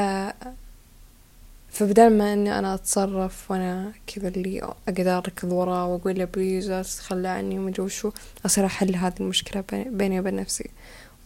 فبدل 1.74 2.18
ما 2.18 2.32
إني 2.32 2.58
أنا 2.58 2.74
أتصرف 2.74 3.50
وأنا 3.50 3.92
كذا 4.06 4.28
اللي 4.28 4.62
أقدر 4.88 5.18
أركض 5.18 5.52
وراه 5.52 5.87
وأقول 5.87 6.18
له 6.18 6.24
please 6.24 6.70
لا 6.70 6.82
تتخلى 6.82 7.28
عني 7.28 7.58
وما 7.58 7.72
وشو 7.78 8.10
أصير 8.46 8.66
أحل 8.66 8.96
هذه 8.96 9.14
المشكلة 9.20 9.64
بيني 9.72 10.20
وبين 10.20 10.37
نفسي. 10.37 10.70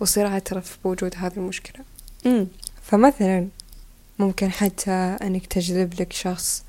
وأصير 0.01 0.27
أعترف 0.27 0.79
بوجود 0.85 1.15
هذه 1.17 1.37
المشكلة. 1.37 1.85
امم 2.27 2.47
فمثلا 2.83 3.49
ممكن 4.19 4.51
حتى 4.51 4.91
إنك 5.23 5.47
تجذب 5.47 6.01
لك 6.01 6.13
شخص 6.13 6.65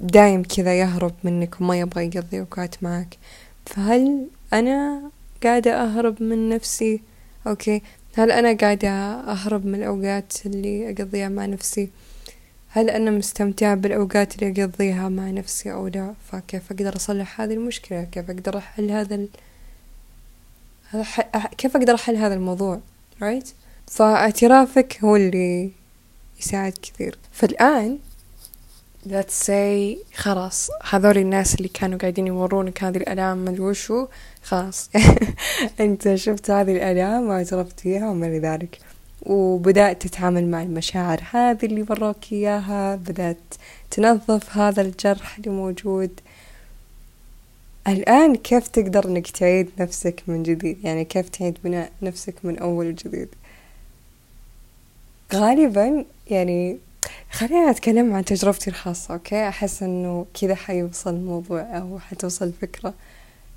دايم 0.00 0.42
كذا 0.42 0.80
يهرب 0.80 1.14
منك 1.24 1.60
وما 1.60 1.78
يبغى 1.78 2.04
يقضي 2.06 2.40
اوقات 2.40 2.82
معك. 2.82 3.18
فهل 3.66 4.26
أنا 4.52 5.02
قاعدة 5.42 5.84
أهرب 5.84 6.22
من 6.22 6.48
نفسي؟ 6.48 7.00
أوكي. 7.46 7.82
هل 8.16 8.32
أنا 8.32 8.56
قاعدة 8.56 8.90
أهرب 9.32 9.66
من 9.66 9.74
الأوقات 9.74 10.32
اللي 10.46 10.90
أقضيها 10.90 11.28
مع 11.28 11.46
نفسي؟ 11.46 11.90
هل 12.70 12.90
أنا 12.90 13.10
مستمتعة 13.10 13.74
بالأوقات 13.74 14.42
اللي 14.42 14.64
أقضيها 14.64 15.08
مع 15.08 15.30
نفسي 15.30 15.72
أو 15.72 15.88
لا؟ 15.88 16.14
فكيف 16.32 16.72
أقدر 16.72 16.96
أصلح 16.96 17.40
هذه 17.40 17.52
المشكلة؟ 17.52 18.04
كيف 18.04 18.30
أقدر 18.30 18.58
أحل 18.58 18.90
هذا 18.90 19.14
ال... 19.14 19.28
كيف 21.58 21.76
أقدر 21.76 21.94
أحل 21.94 22.16
هذا 22.16 22.34
الموضوع؟ 22.34 22.80
Right? 23.20 23.46
فاعترافك 23.86 24.98
هو 25.04 25.16
اللي 25.16 25.70
يساعد 26.40 26.72
كثير. 26.82 27.18
فالآن 27.32 27.98
let's 29.06 29.46
say 29.46 29.96
خلاص 30.14 30.70
هذول 30.90 31.18
الناس 31.18 31.54
اللي 31.54 31.68
كانوا 31.68 31.98
قاعدين 31.98 32.26
يورونك 32.26 32.84
هذه 32.84 32.96
الآلام 32.96 33.38
ما 33.38 33.60
وشو 33.60 34.06
خلاص. 34.42 34.90
أنت 35.80 36.14
شفت 36.14 36.50
هذه 36.50 36.72
الآلام 36.72 37.28
واعترفت 37.28 37.80
فيها 37.80 38.10
وما 38.10 38.28
ذلك. 38.28 38.78
وبدأت 39.26 40.02
تتعامل 40.02 40.46
مع 40.46 40.62
المشاعر 40.62 41.20
هذه 41.30 41.66
اللي 41.66 41.86
وراك 41.90 42.32
إياها 42.32 42.96
بدأت 42.96 43.54
تنظف 43.90 44.56
هذا 44.56 44.82
الجرح 44.82 45.36
اللي 45.36 45.50
موجود. 45.50 46.20
الآن 47.88 48.36
كيف 48.36 48.68
تقدر 48.68 49.04
إنك 49.04 49.30
تعيد 49.30 49.70
نفسك 49.78 50.22
من 50.26 50.42
جديد؟ 50.42 50.84
يعني 50.84 51.04
كيف 51.04 51.28
تعيد 51.28 51.58
بناء 51.64 51.92
نفسك 52.02 52.34
من 52.44 52.58
أول 52.58 52.86
وجديد؟ 52.86 53.28
غالبا 55.34 56.04
يعني 56.30 56.78
خلينا 57.30 57.70
أتكلم 57.70 58.14
عن 58.14 58.24
تجربتي 58.24 58.70
الخاصة 58.70 59.14
أوكي؟ 59.14 59.48
أحس 59.48 59.82
إنه 59.82 60.26
كذا 60.40 60.54
حيوصل 60.54 61.14
الموضوع 61.14 61.60
أو 61.60 61.98
حتوصل 61.98 62.46
الفكرة 62.46 62.94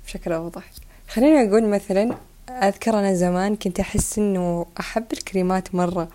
بشكل 0.06 0.32
أوضح. 0.32 0.70
خلينا 1.08 1.48
أقول 1.50 1.68
مثلا 1.68 2.14
أذكر 2.50 2.98
أنا 2.98 3.14
زمان 3.14 3.56
كنت 3.56 3.80
أحس 3.80 4.18
إنه 4.18 4.66
أحب 4.80 5.04
الكلمات 5.12 5.74
مرة. 5.74 6.08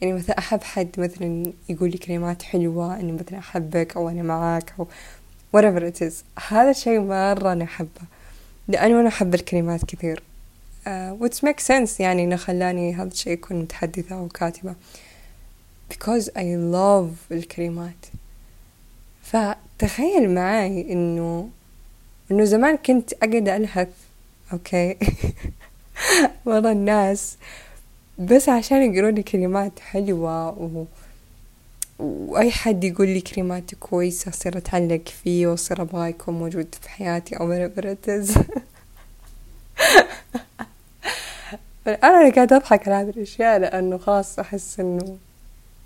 يعني 0.00 0.12
مثلا 0.14 0.38
أحب 0.38 0.62
حد 0.62 0.88
مثلا 0.98 1.52
يقول 1.68 1.90
لي 1.90 1.98
كلمات 1.98 2.42
حلوة 2.42 3.00
إني 3.00 3.12
مثلا 3.12 3.38
أحبك 3.38 3.96
أو 3.96 4.08
أنا 4.08 4.22
معاك 4.22 4.72
أو 4.78 4.86
whatever 5.56 5.82
it 5.92 6.02
is. 6.02 6.42
هذا 6.48 6.70
الشيء 6.70 7.00
مرة 7.00 7.52
أنا 7.52 7.64
أحبه 7.64 8.00
لأنه 8.68 9.00
أنا 9.00 9.08
أحب 9.08 9.34
الكلمات 9.34 9.84
كثير. 9.84 10.22
uh, 10.86 10.90
which 11.18 11.42
makes 11.42 11.64
sense 11.66 12.00
يعني 12.00 12.24
إنه 12.24 12.36
خلاني 12.36 12.94
هذا 12.94 13.08
الشيء 13.08 13.32
يكون 13.32 13.60
متحدثة 13.60 14.16
أو 14.16 14.28
كاتبة. 14.28 14.74
Because 15.92 16.28
I 16.28 16.56
love 16.72 17.32
الكلمات 17.32 18.06
فتخيل 19.22 20.34
معي 20.34 20.92
إنه 20.92 21.48
إنه 22.30 22.44
زمان 22.44 22.76
كنت 22.76 23.12
أقعد 23.12 23.48
ألهث 23.48 23.88
أوكي 24.52 24.96
ورا 26.46 26.72
الناس. 26.72 27.36
بس 28.18 28.48
عشان 28.48 28.92
يقولوا 28.92 29.10
لي 29.10 29.22
كلمات 29.22 29.80
حلوة 29.80 30.48
و... 30.48 30.84
وأي 31.98 32.50
حد 32.50 32.84
يقول 32.84 33.08
لي 33.08 33.20
كلمات 33.20 33.74
كويسة 33.74 34.28
أصير 34.28 34.58
أتعلق 34.58 35.08
فيه 35.08 35.46
وأصير 35.46 35.82
أبغاه 35.82 36.06
يكون 36.06 36.34
موجود 36.34 36.74
في 36.82 36.90
حياتي 36.90 37.36
أو 37.36 37.54
it 37.54 38.08
أنا 41.86 42.30
قاعدة 42.34 42.56
أضحك 42.56 42.88
على 42.88 42.96
هذه 42.96 43.10
الأشياء 43.16 43.58
لأنه 43.58 43.98
خاص 43.98 44.38
أحس 44.38 44.80
إنه 44.80 45.16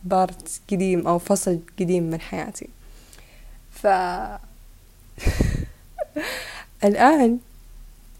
بارت 0.04 0.60
قديم 0.70 1.06
أو 1.06 1.18
فصل 1.18 1.58
قديم 1.80 2.02
من 2.02 2.20
حياتي. 2.20 2.68
ف 3.70 3.86
الآن 6.84 7.38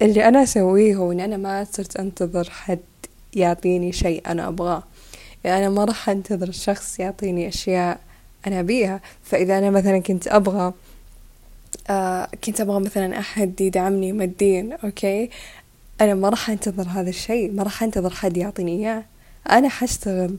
اللي 0.03 0.29
أنا 0.29 0.43
أسويه 0.43 0.97
هو 0.97 1.13
إن 1.13 1.21
أنا 1.21 1.37
ما 1.37 1.65
صرت 1.65 1.97
أنتظر 1.97 2.51
حد 2.51 2.79
يعطيني 3.35 3.93
شيء 3.93 4.23
أنا 4.27 4.49
أبغاه. 4.49 4.83
يعني 5.45 5.67
أنا 5.67 5.75
ما 5.75 5.85
راح 5.85 6.09
أنتظر 6.09 6.49
الشخص 6.49 7.01
يعطيني 7.01 7.49
أشياء 7.49 8.01
أنا 8.47 8.61
أبيها. 8.61 9.01
فإذا 9.23 9.59
أنا 9.59 9.71
مثلا 9.71 9.99
كنت 9.99 10.29
أبغى 10.29 10.73
آه 11.91 12.29
كنت 12.45 12.61
أبغى 12.61 12.81
مثلا 12.81 13.19
أحد 13.19 13.61
يدعمني 13.61 14.13
ماديا 14.13 14.79
okay 14.85 15.31
أنا 16.01 16.15
ما 16.15 16.29
راح 16.29 16.51
أنتظر 16.51 16.89
هذا 16.89 17.09
الشيء 17.11 17.53
ما 17.53 17.63
راح 17.63 17.83
أنتظر 17.83 18.11
حد 18.11 18.37
يعطيني 18.37 18.73
إياه. 18.73 19.05
أنا 19.51 19.69
حشتغل 19.69 20.37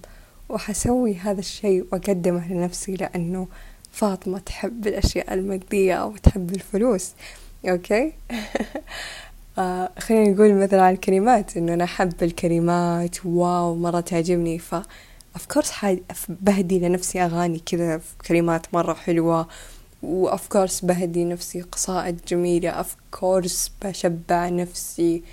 وحسوي 0.50 1.16
هذا 1.16 1.40
الشيء 1.40 1.86
وأقدمه 1.92 2.54
لنفسي 2.54 2.96
لأنه 2.96 3.48
فاطمة 3.92 4.40
تحب 4.40 4.88
الأشياء 4.88 5.34
المادية 5.34 5.94
أو 5.94 6.18
تحب 6.18 6.56
الفلوس. 6.56 7.12
okay؟ 7.66 8.14
آه 9.60 9.90
خلينا 10.00 10.30
نقول 10.30 10.54
مثلا 10.54 10.82
عن 10.82 10.94
الكلمات 10.94 11.58
إنه 11.58 11.74
أنا 11.74 11.84
أحب 11.84 12.14
الكلمات 12.22 13.26
واو 13.26 13.76
مرة 13.76 14.00
تعجبني. 14.00 14.60
ف 14.60 14.76
of 15.38 15.42
course 15.54 15.86
بهدي 16.30 16.80
لنفسي 16.80 17.22
أغاني 17.22 17.60
كذا 17.60 18.02
كلمات 18.28 18.74
مرة 18.74 18.94
حلوة. 18.94 19.48
و 20.04 20.30
of 20.36 20.40
course 20.54 20.86
بهدي 20.86 21.26
نفسي 21.26 21.62
قصائد 21.62 22.20
جميلة. 22.28 22.84
of 22.84 23.18
course 23.20 23.70
بشبع 23.86 24.50
نفسي 24.50 25.24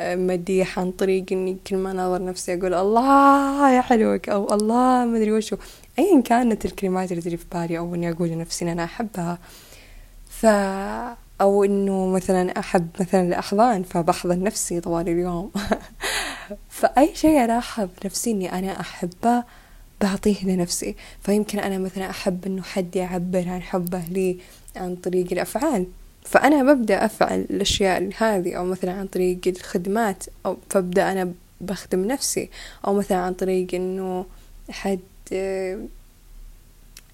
مديح 0.00 0.78
عن 0.78 0.90
طريق 0.90 1.24
إني 1.32 1.56
كل 1.66 1.76
ما 1.76 1.92
ناظر 1.92 2.24
نفسي 2.24 2.54
أقول 2.54 2.74
الله 2.74 3.70
يا 3.70 3.80
حلوك 3.80 4.28
أو 4.28 4.54
الله 4.54 5.04
ما 5.04 5.16
أدري 5.16 5.32
وشو. 5.32 5.56
ايا 5.98 6.20
كانت 6.20 6.64
الكلمات 6.64 7.10
اللي 7.10 7.22
تجي 7.22 7.36
في 7.36 7.44
بالي 7.52 7.78
أو 7.78 7.94
إني 7.94 8.10
أقول 8.10 8.28
لنفسي 8.28 8.64
إن 8.64 8.68
أنا 8.68 8.84
أحبها. 8.84 9.38
ف 10.28 10.46
أو 11.40 11.64
إنه 11.64 12.06
مثلا 12.06 12.58
احب 12.58 12.88
مثلا 13.00 13.20
الأحضان 13.20 13.82
فبحضن 13.82 14.42
نفسي 14.42 14.80
طوال 14.80 15.08
اليوم. 15.08 15.50
فأي 16.78 17.14
شيء 17.14 17.44
ألاحظ 17.44 17.88
نفسي 18.04 18.30
إني 18.30 18.52
أنا 18.52 18.80
أحبه 18.80 19.44
بعطيه 20.00 20.44
لنفسي. 20.44 20.96
فيمكن 21.22 21.58
أنا 21.58 21.78
مثلا 21.78 22.10
أحب 22.10 22.46
إنه 22.46 22.62
حد 22.62 22.96
يعبر 22.96 23.48
عن 23.48 23.62
حبه 23.62 24.02
لي 24.10 24.38
عن 24.76 24.96
طريق 24.96 25.26
الأفعال. 25.32 25.86
فأنا 26.24 26.72
ببدأ 26.72 27.04
أفعل 27.04 27.46
الأشياء 27.50 28.10
هذه 28.16 28.54
أو 28.54 28.64
مثلا 28.64 28.92
عن 28.92 29.06
طريق 29.06 29.38
الخدمات 29.46 30.24
أو 30.46 30.56
فأبدأ 30.70 31.12
أنا 31.12 31.32
بخدم 31.60 32.04
نفسي. 32.04 32.50
أو 32.86 32.94
مثلا 32.94 33.18
عن 33.18 33.34
طريق 33.34 33.74
إنه 33.74 34.26
حد 34.70 35.00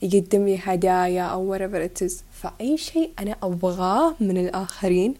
يقدم 0.02 0.44
لي 0.44 0.58
هدايا 0.62 1.22
أو 1.22 1.56
whatever 1.58 1.88
it 1.88 2.06
is. 2.06 2.12
فأي 2.42 2.76
شيء 2.76 3.10
أنا 3.18 3.36
أبغاه 3.42 4.14
من 4.20 4.38
الآخرين 4.38 5.14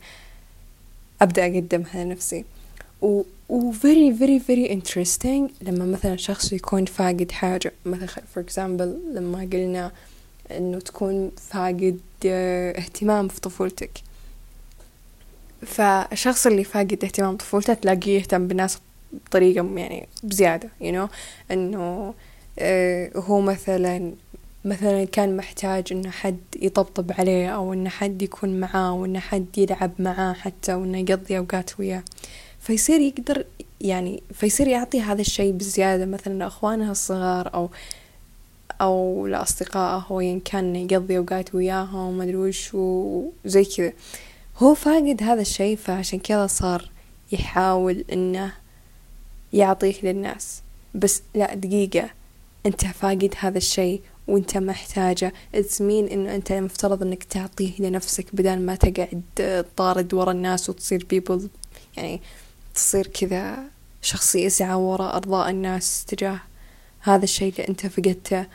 أبدأ 1.23 1.47
أقدمها 1.47 2.05
لنفسي 2.05 2.45
و 3.03 3.23
و 3.49 3.73
very 3.73 4.13
very 4.21 4.39
very 4.49 4.69
interesting 4.73 5.51
لما 5.63 5.85
مثلا 5.85 6.17
شخص 6.17 6.53
يكون 6.53 6.85
فاقد 6.85 7.33
حاجة. 7.33 7.73
مثلا 7.87 8.09
for 8.09 8.41
example 8.41 9.15
لما 9.15 9.49
قلنا 9.53 9.93
إنه 10.51 10.79
تكون 10.79 11.31
فاقد 11.51 12.01
آه، 12.27 12.79
اهتمام 12.79 13.29
في 13.29 13.41
طفولتك. 13.41 13.91
فالشخص 15.67 16.47
اللي 16.47 16.65
فاقد 16.65 17.05
اهتمام 17.05 17.37
طفولته 17.37 17.75
تلاقيه 17.75 18.19
يهتم 18.19 18.49
بالناس 18.49 18.79
بطريقة 19.13 19.67
يعني 19.77 20.09
بزيادة 20.23 20.69
you 20.83 20.93
know 20.95 21.11
إنه 21.51 22.15
آه 22.59 23.11
هو 23.17 23.41
مثلا 23.41 24.13
مثلا 24.67 25.05
كان 25.05 25.37
محتاج 25.37 25.85
إنه 25.93 26.11
حد 26.11 26.39
يطبطب 26.63 27.13
عليه 27.19 27.49
أو 27.49 27.73
إنه 27.73 27.91
حد 27.91 28.23
يكون 28.23 28.61
معاه 28.61 28.95
وانه 28.95 29.21
حد 29.21 29.47
يلعب 29.59 29.91
معاه 29.99 30.33
حتى 30.33 30.75
وانه 30.75 30.99
يقضي 30.99 31.39
أوقات 31.39 31.81
وياه. 31.81 32.03
فيصير 32.61 33.01
يقدر 33.01 33.45
يعني 33.81 34.23
فيصير 34.35 34.69
يعطي 34.69 35.01
هذا 35.01 35.21
الشيء 35.21 35.53
بزيادة 35.53 36.07
مثلا 36.07 36.33
لأخوانه 36.33 36.91
الصغار 36.91 37.55
أو 37.55 37.71
أو 38.81 39.27
لأصدقائه 39.27 40.13
وين 40.13 40.41
كان 40.41 40.77
يقضي 40.77 41.19
أوقات 41.19 41.55
وياهم 41.55 42.09
وما 42.09 42.25
أدري 42.25 42.37
وش 42.37 42.75
وزي 42.75 43.65
كذا. 43.65 43.93
هو 44.59 44.75
فاقد 44.75 45.23
هذا 45.23 45.41
الشيء 45.41 45.77
فعشان 45.77 46.19
كذا 46.19 46.47
صار 46.47 46.91
يحاول 47.33 48.05
إنه 48.13 48.53
يعطيه 49.53 49.95
للناس. 50.03 50.63
بس 50.95 51.23
لا 51.35 51.55
دقيقة. 51.55 52.11
أنت 52.67 52.87
فاقد 52.87 53.35
هذا 53.39 53.59
الشيء 53.59 54.01
وانت 54.29 54.57
محتاجة. 54.57 55.33
تزمين 55.53 56.09
إنه 56.09 56.35
أنت 56.35 56.53
المفترض 56.53 57.03
إنك 57.03 57.25
تعطيه 57.25 57.73
لنفسك 57.79 58.27
بدل 58.33 58.59
ما 58.59 58.75
تقعد 58.75 59.23
تطارد 59.37 60.15
ورا 60.15 60.33
الناس 60.33 60.71
وتصير 60.71 61.07
بيبل 61.11 61.49
يعني 61.97 62.21
تصير 62.75 63.07
كذا 63.07 63.59
شخص 64.03 64.35
يسعى 64.35 64.75
وراء 64.75 65.17
أرضاء 65.17 65.51
الناس 65.51 66.05
تجاه 66.05 66.41
هذا 67.01 67.25
الشيء 67.25 67.53
اللي 67.53 67.69
أنت 67.69 67.87
فقدته. 67.87 68.47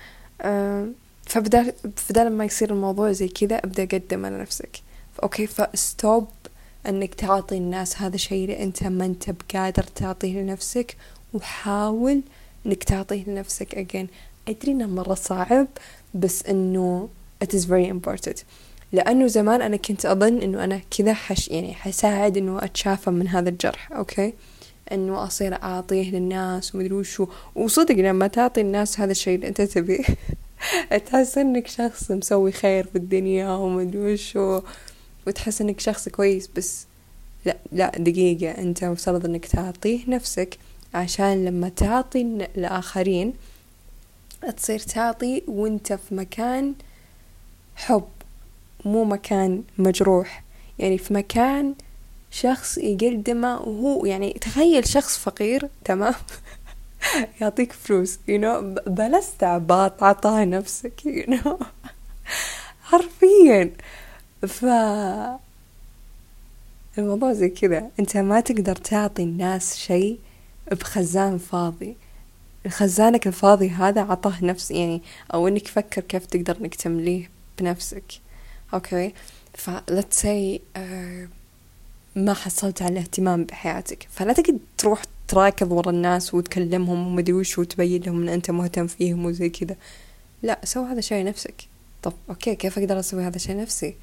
أه 0.42 0.88
فبدال 1.26 1.74
بدل 2.10 2.30
ما 2.30 2.46
يصير 2.46 2.72
الموضوع 2.72 3.12
زي 3.12 3.28
كذا 3.28 3.56
أبدأ 3.56 3.86
قدم 3.86 4.26
على 4.26 4.40
نفسك 4.40 4.82
okay 5.24 5.48
ف 5.48 5.64
stop 5.64 6.28
إنك 6.88 7.16
تعطي 7.16 7.58
الناس 7.58 8.02
هذا 8.02 8.16
الشيء 8.16 8.44
اللي 8.44 8.64
أنت 8.64 8.84
ما 8.84 9.06
أنت 9.06 9.30
بقادر 9.30 9.84
تعطيه 9.84 10.42
لنفسك 10.42 10.98
وحاول 11.34 12.22
إنك 12.66 12.84
تعطيه 12.84 13.24
لنفسك 13.28 13.76
again. 13.76 14.08
أدري 14.52 14.72
إنه 14.72 14.88
مرة 14.88 15.14
صعب 15.14 15.68
بس 16.14 16.46
إنه 16.46 17.10
it 17.44 17.48
is 17.48 17.66
very 17.66 17.88
important. 17.88 18.44
لأنه 18.94 19.28
زمان 19.28 19.62
أنا 19.62 19.78
كنت 19.78 20.06
أظن 20.06 20.42
إنه 20.42 20.64
أنا 20.64 20.82
كذا 20.98 21.14
حش 21.14 21.48
يعني 21.48 21.74
حساعد 21.74 22.38
إنه 22.38 22.64
أتشافى 22.64 23.10
من 23.10 23.28
هذا 23.28 23.50
الجرح 23.50 23.92
okay؟ 23.92 24.34
إنه 24.92 25.24
أصير 25.24 25.54
أعطيه 25.64 26.12
للناس 26.12 26.76
ومدري 26.76 26.94
وشو. 26.94 27.28
وصدق 27.56 27.96
لما 27.96 28.28
تعطي 28.28 28.62
الناس 28.62 29.00
هذا 29.00 29.12
الشيء 29.12 29.36
اللي 29.36 29.48
أنت 29.48 29.62
تبيه. 29.62 30.04
تحس 31.06 31.38
إنك 31.38 31.68
شخص 31.68 32.12
مسوي 32.12 32.52
خير 32.52 32.84
في 32.84 32.96
الدنيا 32.96 33.50
ومدري 33.50 34.14
وشو. 34.14 34.62
وتحس 35.28 35.62
إنك 35.62 35.80
شخص 35.80 36.10
كويس 36.10 36.50
بس 36.56 36.86
لا 37.46 37.58
لا 37.72 37.92
دقيقة. 37.98 38.52
أنت 38.52 38.84
مفترض 38.84 39.26
إنك 39.26 39.46
تعطيه 39.46 40.00
نفسك 40.08 40.58
عشان 40.94 41.46
لما 41.46 41.70
تعطي 41.70 42.22
الآخرين 42.56 43.34
تصير 44.50 44.80
تعطي 44.80 45.44
وانت 45.48 45.94
في 45.94 46.16
مكان 46.16 46.74
حب 47.76 48.08
مو 48.86 49.04
مكان 49.04 49.64
مجروح. 49.78 50.44
يعني 50.80 50.98
في 50.98 51.14
مكان 51.14 51.76
شخص 52.32 52.78
يقدمه 52.78 53.62
وهو 53.62 54.06
يعني 54.06 54.34
تخيل 54.34 54.88
شخص 54.88 55.18
فقير 55.18 55.70
تمام؟ 55.86 56.14
يعطيك 57.42 57.72
فلوس 57.72 58.16
you 58.16 58.42
know 58.42 58.88
بلا 58.90 59.20
استعباط 59.20 60.04
عطاه 60.04 60.46
نفسك 60.46 60.94
you 61.06 61.30
know. 61.32 61.64
حرفيا. 62.90 63.72
ف 64.48 64.66
الموضوع 66.98 67.34
زي 67.34 67.50
كذا. 67.50 67.90
انت 68.00 68.18
ما 68.18 68.40
تقدر 68.40 68.76
تعطي 68.76 69.24
الناس 69.24 69.78
شيء 69.78 70.20
بخزان 70.72 71.38
فاضي. 71.38 71.96
خزانك 72.68 73.28
الفاضي 73.28 73.70
هذا 73.70 74.02
عطاه 74.02 74.46
نفس 74.46 74.72
يعني 74.72 75.02
أو 75.34 75.48
إنك 75.48 75.68
فكر 75.68 76.02
كيف 76.02 76.26
تقدر 76.26 76.58
إنك 76.58 76.76
تمليه 76.76 77.30
بنفسك. 77.60 78.04
أوكي؟ 78.74 79.14
ف 79.54 79.70
let's 79.70 80.16
say 80.24 80.60
uh, 80.76 80.80
ما 82.16 82.34
حصلت 82.34 82.82
على 82.82 82.94
الاهتمام 82.94 83.44
بحياتك. 83.44 84.08
فلا 84.12 84.34
تقعد 84.34 84.60
تروح 84.78 85.02
تراكض 85.28 85.72
ورا 85.72 85.90
الناس 85.90 86.34
وتكلمهم 86.34 87.08
ومدري 87.08 87.34
وش 87.34 87.60
وتبين 87.60 88.02
لهم 88.02 88.22
إن 88.22 88.30
أنت 88.30 88.52
مهتم 88.52 88.88
فيهم 88.88 89.26
وزي 89.26 89.50
كذا. 89.50 89.76
لا 90.44 90.60
سوي 90.64 90.86
هذا 90.86 91.00
الشيء 91.00 91.26
نفسك 91.26 91.68
طب 92.04 92.14
أوكي 92.30 92.56
كيف 92.56 92.80
أقدر 92.80 93.00
أسوي 93.00 93.24
هذا 93.24 93.36
الشيء 93.36 93.58
نفسي. 93.58 93.96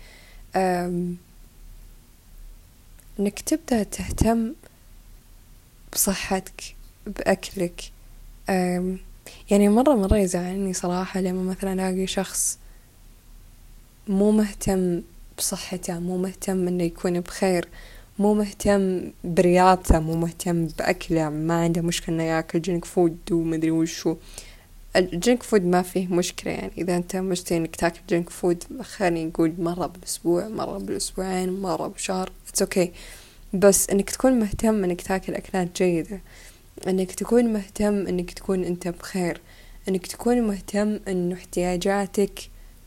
إنك 3.18 3.40
تبدأ 3.46 3.82
تهتم 3.82 4.52
بصحتك 5.92 6.76
بأكلك 7.06 7.80
أم... 7.80 7.97
يعني 9.50 9.68
مرة 9.68 9.94
مرة 9.94 10.16
يزعلني 10.16 10.72
صراحة 10.72 11.20
لما 11.20 11.42
مثلا 11.42 11.72
ألاقي 11.72 12.06
شخص 12.06 12.58
مو 14.08 14.30
مهتم 14.30 15.02
بصحته 15.38 15.98
مو 15.98 16.16
مهتم 16.16 16.68
إنه 16.68 16.84
يكون 16.84 17.20
بخير 17.20 17.68
مو 18.18 18.34
مهتم 18.34 19.12
برياضته 19.24 19.98
مو 20.00 20.16
مهتم 20.16 20.66
بأكله 20.66 21.28
ما 21.28 21.62
عنده 21.62 21.82
مشكلة 21.82 22.14
إنه 22.14 22.22
يأكل 22.22 22.62
junk 22.62 22.84
food 22.84 23.18
ومدري 23.30 23.70
وشو. 23.70 24.16
ال 24.96 25.06
junk 25.06 25.42
food 25.42 25.64
ما 25.64 25.82
فيه 25.82 26.06
مشكلة 26.06 26.52
يعني. 26.52 26.72
إذا 26.78 26.96
أنت 26.96 27.16
مشتهي 27.16 27.56
إنك 27.56 27.76
تأكل 27.76 28.00
junk 28.08 28.30
food 28.30 28.64
خليني 28.82 29.24
نقول 29.24 29.54
مرة 29.58 29.86
بالأسبوع 29.86 30.48
مرة 30.48 30.78
بالأسبوعين 30.78 31.60
مرة 31.62 31.86
بالشهر 31.86 32.30
it's 32.48 32.62
okay 32.62 32.86
okay. 32.86 32.90
بس 33.56 33.90
إنك 33.90 34.10
تكون 34.10 34.32
مهتم 34.32 34.84
إنك 34.84 35.00
تأكل 35.00 35.34
أكلات 35.34 35.82
جيدة. 35.82 36.20
إنك 36.86 37.12
تكون 37.12 37.52
مهتم 37.52 38.06
إنك 38.06 38.30
تكون 38.30 38.64
أنت 38.64 38.88
بخير. 38.88 39.40
إنك 39.88 40.06
تكون 40.06 40.42
مهتم 40.42 41.00
إنه 41.08 41.34
احتياجاتك 41.34 42.40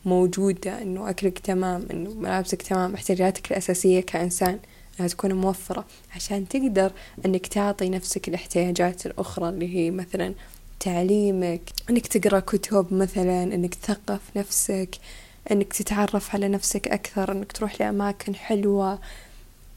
موجودة 0.04 0.82
إنه 0.82 1.10
أكلك 1.10 1.38
تمام 1.38 1.86
إنه 1.90 2.10
ملابسك 2.10 2.62
تمام 2.62 2.94
احتياجاتك 2.94 3.50
الأساسية 3.50 4.00
كإنسان 4.00 4.58
إنها 5.00 5.08
تكون 5.08 5.32
موفرة. 5.32 5.84
عشان 6.16 6.48
تقدر 6.48 6.92
إنك 7.26 7.46
تعطي 7.46 7.88
نفسك 7.88 8.28
الاحتياجات 8.28 9.06
الأخرى 9.06 9.48
اللي 9.48 9.76
هي 9.76 9.90
مثلا 9.90 10.34
تعليمك 10.80 11.60
إنك 11.90 12.06
تقرأ 12.06 12.40
كتب 12.40 12.94
مثلا 12.94 13.42
إنك 13.42 13.74
تثقف 13.74 14.20
نفسك 14.36 14.90
إنك 15.50 15.72
تتعرف 15.72 16.34
على 16.34 16.48
نفسك 16.48 16.88
أكثر 16.88 17.32
إنك 17.32 17.52
تروح 17.52 17.80
لأماكن 17.80 18.34
حلوة. 18.34 18.98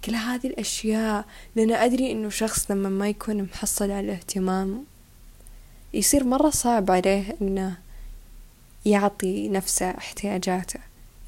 كل 0.06 0.15
هذه 0.15 0.48
الأشياء 0.48 1.26
لأن 1.56 1.72
أدري 1.72 2.12
إنه 2.12 2.30
شخص 2.30 2.72
لما 2.72 2.89
ما 2.89 3.10
يكون 3.10 3.44
محصل 3.44 3.91
على 3.91 4.00
الاهتمام 4.00 4.86
يصير 5.94 6.24
مرة 6.24 6.50
صعب 6.50 6.91
عليه 6.91 7.36
إنه 7.41 7.78
يعطي 8.86 9.50
نفسه 9.50 9.89
احتياجاته. 9.89 10.80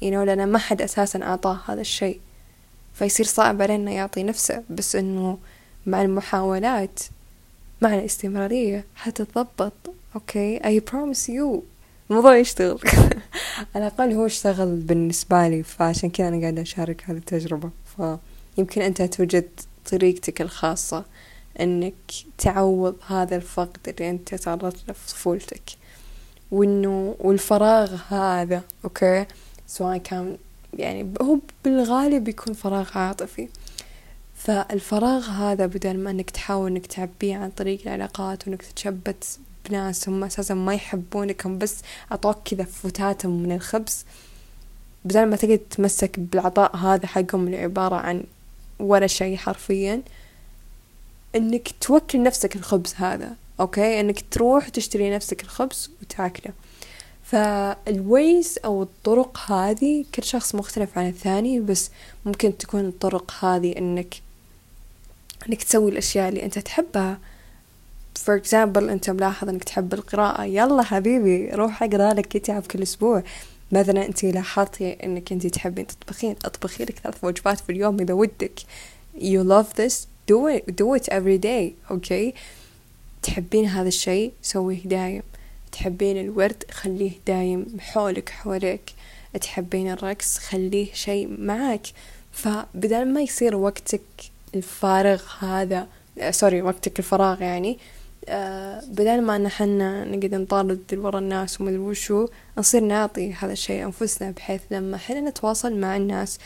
You 0.02 0.06
know 0.06 0.24
لأن 0.26 0.48
ما 0.48 0.58
حد 0.58 0.82
أساسا 0.82 1.22
أعطاه 1.22 1.60
هذا 1.68 1.80
الشيء. 1.80 2.20
فيصير 2.94 3.26
صعب 3.26 3.62
عليه 3.62 3.74
إنه 3.74 3.90
يعطي 3.94 4.22
نفسه 4.22 4.62
بس 4.70 4.96
إنه 4.96 5.38
مع 5.86 6.02
المحاولات 6.02 7.00
مع 7.82 7.94
الاستمرارية 7.94 8.84
حتتضبط. 8.94 9.72
أوكي 10.14 10.58
I 10.58 10.90
promise 10.90 11.28
you. 11.28 11.62
الموضوع 12.10 12.36
يشتغل. 12.36 12.78
على 13.74 13.86
الأقل 13.86 14.12
هو 14.12 14.26
اشتغل 14.26 14.76
بالنسبة 14.76 15.48
لي 15.48 15.62
فعشان 15.62 16.10
كذا 16.10 16.28
أنا 16.28 16.40
قاعدة 16.40 16.62
أشارك 16.62 17.04
هذه 17.06 17.16
التجربة. 17.16 17.70
فيمكن 18.58 18.82
أنت 18.82 19.02
توجد 19.02 19.48
طريقتك 19.90 20.40
الخاصة 20.42 21.04
إنك 21.60 21.94
تعوض 22.38 22.96
هذا 23.06 23.36
الفقد 23.36 23.88
اللي 23.88 24.10
أنت 24.10 24.34
تعرضت 24.34 24.88
له 24.88 24.94
في 24.94 25.08
طفولتك. 25.08 25.62
وإنه 26.50 27.14
والفراغ 27.20 27.94
هذا 28.08 28.62
أوكي؟ 28.84 29.26
سواء 29.66 29.98
كان 29.98 30.36
يعني 30.74 31.14
هو 31.22 31.38
بالغالب 31.64 32.28
يكون 32.28 32.54
فراغ 32.54 32.98
عاطفي. 32.98 33.48
فالفراغ 34.34 35.24
هذا 35.24 35.66
بدل 35.66 35.98
ما 35.98 36.10
إنك 36.10 36.30
تحاول 36.30 36.70
إنك 36.70 36.86
تعبيه 36.86 37.36
عن 37.36 37.50
طريق 37.50 37.80
العلاقات 37.82 38.48
وإنك 38.48 38.62
تتشبت 38.62 39.38
بناس 39.68 40.08
هم 40.08 40.24
أساسا 40.24 40.54
ما 40.54 40.74
يحبونك 40.74 41.46
هم 41.46 41.58
بس 41.58 41.82
أعطوك 42.12 42.36
كذا 42.44 42.64
فتاتهم 42.64 43.42
من 43.42 43.52
الخبز 43.52 44.04
بدل 45.04 45.26
ما 45.26 45.36
تقعد 45.36 45.58
تتمسك 45.58 46.20
بالعطاء 46.20 46.76
هذا 46.76 47.06
حقهم 47.06 47.46
اللي 47.46 47.58
عبارة 47.58 47.96
عن 47.96 48.24
ولا 48.78 49.06
شيء 49.06 49.36
حرفيا 49.36 50.02
إنك 51.36 51.68
توكل 51.80 52.22
نفسك 52.22 52.56
الخبز 52.56 52.94
هذا 52.96 53.36
okay؟ 53.60 54.00
إنك 54.00 54.24
تروح 54.30 54.68
تشتري 54.68 55.10
نفسك 55.10 55.42
الخبز 55.42 55.90
وتاكله. 56.02 56.52
فال 57.22 57.67
ways 57.67 58.58
أو 58.64 58.82
الطرق 58.82 59.50
هذه 59.50 60.04
كل 60.14 60.24
شخص 60.24 60.54
مختلف 60.54 60.98
عن 60.98 61.08
الثاني 61.08 61.60
بس 61.60 61.90
ممكن 62.26 62.58
تكون 62.58 62.80
الطرق 62.80 63.44
هذه 63.44 63.78
إنك 63.78 64.14
إنك 65.48 65.62
تسوي 65.62 65.90
الأشياء 65.90 66.28
اللي 66.28 66.44
أنت 66.44 66.58
تحبها. 66.58 67.18
For 68.24 68.40
example 68.40 68.82
أنت 68.82 69.10
ملاحظ 69.10 69.48
إنك 69.48 69.64
تحب 69.64 69.94
القراءة. 69.94 70.44
يلا 70.44 70.82
حبيبي 70.82 71.50
روح 71.50 71.82
أقرأ 71.82 72.14
لك 72.14 72.26
كتاب 72.26 72.66
كل 72.66 72.82
أسبوع. 72.82 73.22
مثلا 73.72 74.06
أنت 74.06 74.24
لاحظتي 74.24 74.92
إنك 74.92 75.32
أنت 75.32 75.46
تحبين 75.46 75.86
تطبخين 75.86 76.36
أطبخي 76.44 76.84
لك 76.84 76.98
ثلاث 76.98 77.24
وجبات 77.24 77.60
في 77.60 77.72
اليوم 77.72 78.00
إذا 78.00 78.14
ودك. 78.14 78.60
You 79.18 79.42
love 79.42 79.74
this. 79.76 80.06
Do 80.30 80.46
it. 80.46 80.76
Do 80.76 80.94
it 80.94 81.08
every 81.08 81.38
day. 81.38 81.94
Okay. 81.94 82.34
تحبين 83.22 83.66
هذا 83.66 83.88
الشيء 83.88 84.32
سويه 84.42 84.82
دايم. 84.84 85.22
تحبين 85.72 86.20
الورد 86.20 86.64
خليه 86.70 87.12
دايم. 87.26 87.66
حولك 87.80 88.28
حولك. 88.28 88.90
تحبين 89.40 89.90
الرقص 89.90 90.38
خليه 90.38 90.92
شيء 90.92 91.36
معك. 91.38 91.86
فبدل 92.32 93.12
ما 93.12 93.20
يصير 93.20 93.56
وقتك 93.56 94.00
الفارغ 94.54 95.22
هذا 95.38 95.86
سوري 96.30 96.62
وقتك 96.62 96.98
الفراغ 96.98 97.42
يعني 97.42 97.78
بدل 98.88 99.22
ما 99.22 99.36
ان 99.36 99.48
حنا 99.48 100.04
نقعد 100.04 100.34
نطارد 100.34 100.80
ورا 100.92 101.18
الناس 101.18 101.60
ومدري 101.60 101.78
وشو 101.78 102.28
نصير 102.58 102.84
نعطي 102.84 103.32
هذا 103.32 103.52
الشيء 103.52 103.84
أنفسنا 103.84 104.30
بحيث 104.30 104.60
لما 104.70 104.96
حنا 104.96 105.20
نتواصل 105.20 105.76
مع 105.80 105.96
الناس 105.96 106.38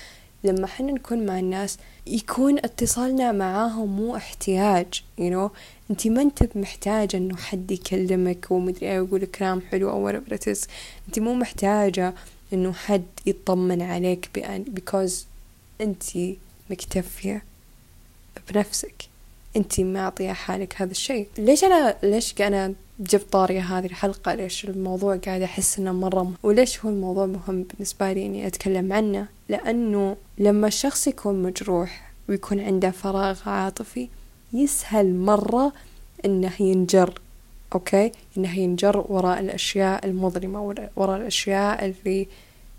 لما 0.44 0.66
حنا 0.66 0.92
نكون 0.92 1.26
مع 1.26 1.38
الناس 1.38 1.78
يكون 2.06 2.58
اتصالنا 2.58 3.32
معاهم 3.32 3.96
مو 3.96 4.16
احتياج 4.16 5.02
you 5.20 5.32
know. 5.32 5.50
انتي 5.90 6.10
ما 6.10 6.22
أنت 6.22 6.56
محتاجة 6.56 7.16
إنه 7.16 7.36
حد 7.36 7.70
يكلمك 7.70 8.50
ومدري 8.50 8.90
إيه 8.92 9.00
ويقول 9.00 9.24
كلام 9.24 9.60
حلو 9.70 9.90
أو 9.90 10.12
whatever 10.12 10.48
انتي 11.08 11.20
مو 11.20 11.34
محتاجة 11.34 12.14
إنه 12.52 12.72
حد 12.72 13.04
يطمن 13.26 13.82
عليك 13.82 14.30
بأن 14.34 14.64
because 14.64 15.12
انتي 15.80 16.38
مكتفية 16.70 17.42
بنفسك. 18.48 19.11
انتي 19.56 19.84
معطية 19.84 20.32
حالك 20.32 20.74
هذا 20.82 20.90
الشيء. 20.90 21.28
ليش 21.38 21.64
أنا 21.64 21.96
ليش 22.02 22.34
أنا 22.40 22.74
جبت 23.00 23.32
طارية 23.32 23.60
هذه 23.60 23.86
الحلقة؟ 23.86 24.34
ليش 24.34 24.64
الموضوع 24.64 25.16
قاعد 25.16 25.42
أحس 25.42 25.78
إنه 25.78 25.92
مرة 25.92 26.22
م... 26.22 26.34
وليش 26.42 26.84
هو 26.84 26.90
الموضوع 26.90 27.26
مهم 27.26 27.62
بالنسبة 27.62 28.12
لي 28.12 28.26
إني 28.26 28.46
أتكلم 28.46 28.92
عنه؟ 28.92 29.28
لأنه 29.48 30.16
لما 30.38 30.66
الشخص 30.66 31.06
يكون 31.06 31.42
مجروح 31.42 32.12
ويكون 32.28 32.60
عنده 32.60 32.90
فراغ 32.90 33.48
عاطفي 33.48 34.08
يسهل 34.52 35.14
مرة 35.14 35.72
إنه 36.24 36.52
ينجر 36.60 37.20
أوكي؟ 37.74 38.12
إنه 38.36 38.58
ينجر 38.58 39.04
وراء 39.08 39.40
الأشياء 39.40 40.06
المظلمة 40.06 40.74
وراء 40.96 41.16
الأشياء 41.16 41.84
اللي 41.84 42.26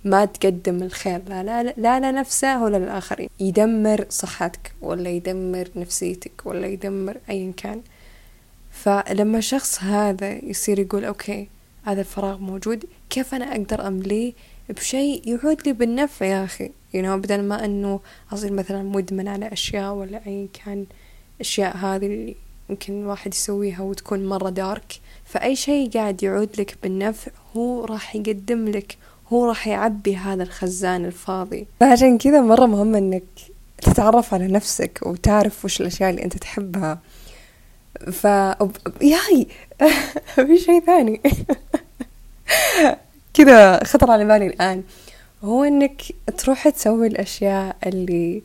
ما 0.06 0.26
تقدم 0.26 0.84
الخير 0.84 1.22
لا 1.30 1.44
لا 1.44 1.74
لا, 1.78 2.12
لنفسه 2.12 2.64
ولا 2.64 2.78
للآخرين. 2.78 3.30
يدمر 3.40 4.06
صحتك 4.10 4.74
ولا 4.82 5.10
يدمر 5.10 5.68
نفسيتك 5.76 6.46
ولا 6.46 6.68
يدمر 6.68 7.18
أيا 7.30 7.54
كان. 7.58 7.82
فلما 8.72 9.38
الشخص 9.38 9.84
هذا 9.84 10.46
يصير 10.46 10.80
يقول 10.80 11.06
أوكي 11.06 11.48
هذا 11.84 12.00
الفراغ 12.02 12.38
موجود 12.38 12.86
كيف 13.10 13.36
أنا 13.36 13.52
أقدر 13.52 13.88
أمليه 13.88 14.34
بشيء 14.70 15.22
يعود 15.26 15.68
لي 15.68 15.74
بالنفع 15.74 16.26
يا 16.26 16.44
أخي؟ 16.44 16.68
You 16.68 16.98
know 16.98 17.10
بدل 17.10 17.44
ما 17.44 17.66
أنه 17.66 18.00
أصير 18.34 18.54
مثلا 18.54 18.84
مدمن 18.84 19.28
على 19.28 19.54
أشياء 19.54 19.94
ولا 19.94 20.22
أي 20.28 20.50
كان 20.54 20.86
أشياء 21.42 21.78
هذه 21.78 22.06
اللي 22.06 22.36
يمكن 22.70 23.02
الواحد 23.02 23.34
يسويها 23.34 23.82
وتكون 23.82 24.26
مرة 24.26 24.50
دارك 24.50 25.00
فأي 25.26 25.56
شيء 25.56 25.90
قاعد 25.90 26.24
يعود 26.24 26.50
لك 26.60 26.78
بالنفع 26.84 27.32
هو 27.56 27.86
راح 27.86 28.16
يقدم 28.16 28.70
لك 28.70 28.98
هو 29.34 29.46
راح 29.46 29.68
يعبي 29.68 30.16
هذا 30.16 30.44
الخزان 30.44 31.06
الفاضي. 31.06 31.68
فعشان 31.80 32.18
كذا 32.18 32.42
مرة 32.42 32.66
مهم 32.66 32.96
أنك 32.96 33.24
تتعرف 33.82 34.34
على 34.34 34.48
نفسك 34.48 35.00
وتعرف 35.02 35.66
وش 35.66 35.82
الأشياء 35.82 36.10
اللي 36.10 36.24
أنت 36.24 36.38
تحبها. 36.38 37.00
ف 38.12 38.24
yay! 39.02 39.48
في 40.36 40.58
شيء 40.58 40.86
ثاني. 40.86 41.22
كذا 43.34 43.84
خطر 43.84 44.12
على 44.12 44.26
بالي 44.26 44.48
الآن. 44.48 44.84
هو 45.44 45.64
إنك 45.64 46.02
تروح 46.38 46.70
تسوي 46.70 47.08
الأشياء 47.08 47.76
اللي 47.86 48.42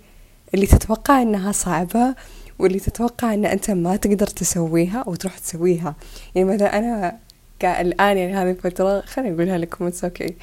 اللي 0.54 0.66
تتوقع 0.66 1.22
إنها 1.22 1.52
صعبة 1.52 2.14
واللي 2.58 2.80
تتوقع 2.80 3.34
إن 3.34 3.44
أنت 3.44 3.70
ما 3.70 3.96
تقدر 3.96 4.26
تسويها 4.26 5.04
وتروح 5.06 5.38
تسويها. 5.38 5.94
يعني 6.34 6.54
مثلا 6.54 6.78
أنا 6.78 7.18
الآن 7.64 8.18
يعني 8.18 8.34
هذه 8.34 8.50
الفترة 8.50 9.00
خليني 9.00 9.34
أقولها 9.34 9.58
لكم 9.58 9.86
it's 9.86 10.04
okay 10.04 10.34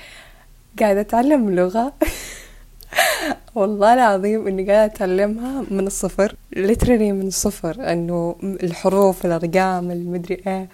قاعدة 0.79 1.01
أتعلم 1.01 1.55
لغة. 1.55 1.93
والله 3.55 3.93
العظيم 3.93 4.47
إني 4.47 4.71
قاعدة 4.71 4.85
أتعلمها 4.93 5.63
من 5.71 5.87
الصفر 5.87 6.35
literally 6.55 7.11
من 7.11 7.27
الصفر 7.27 7.91
إنه 7.91 8.35
الحروف 8.43 9.25
الأرقام 9.25 9.91
المدري 9.91 10.41
إيه. 10.47 10.67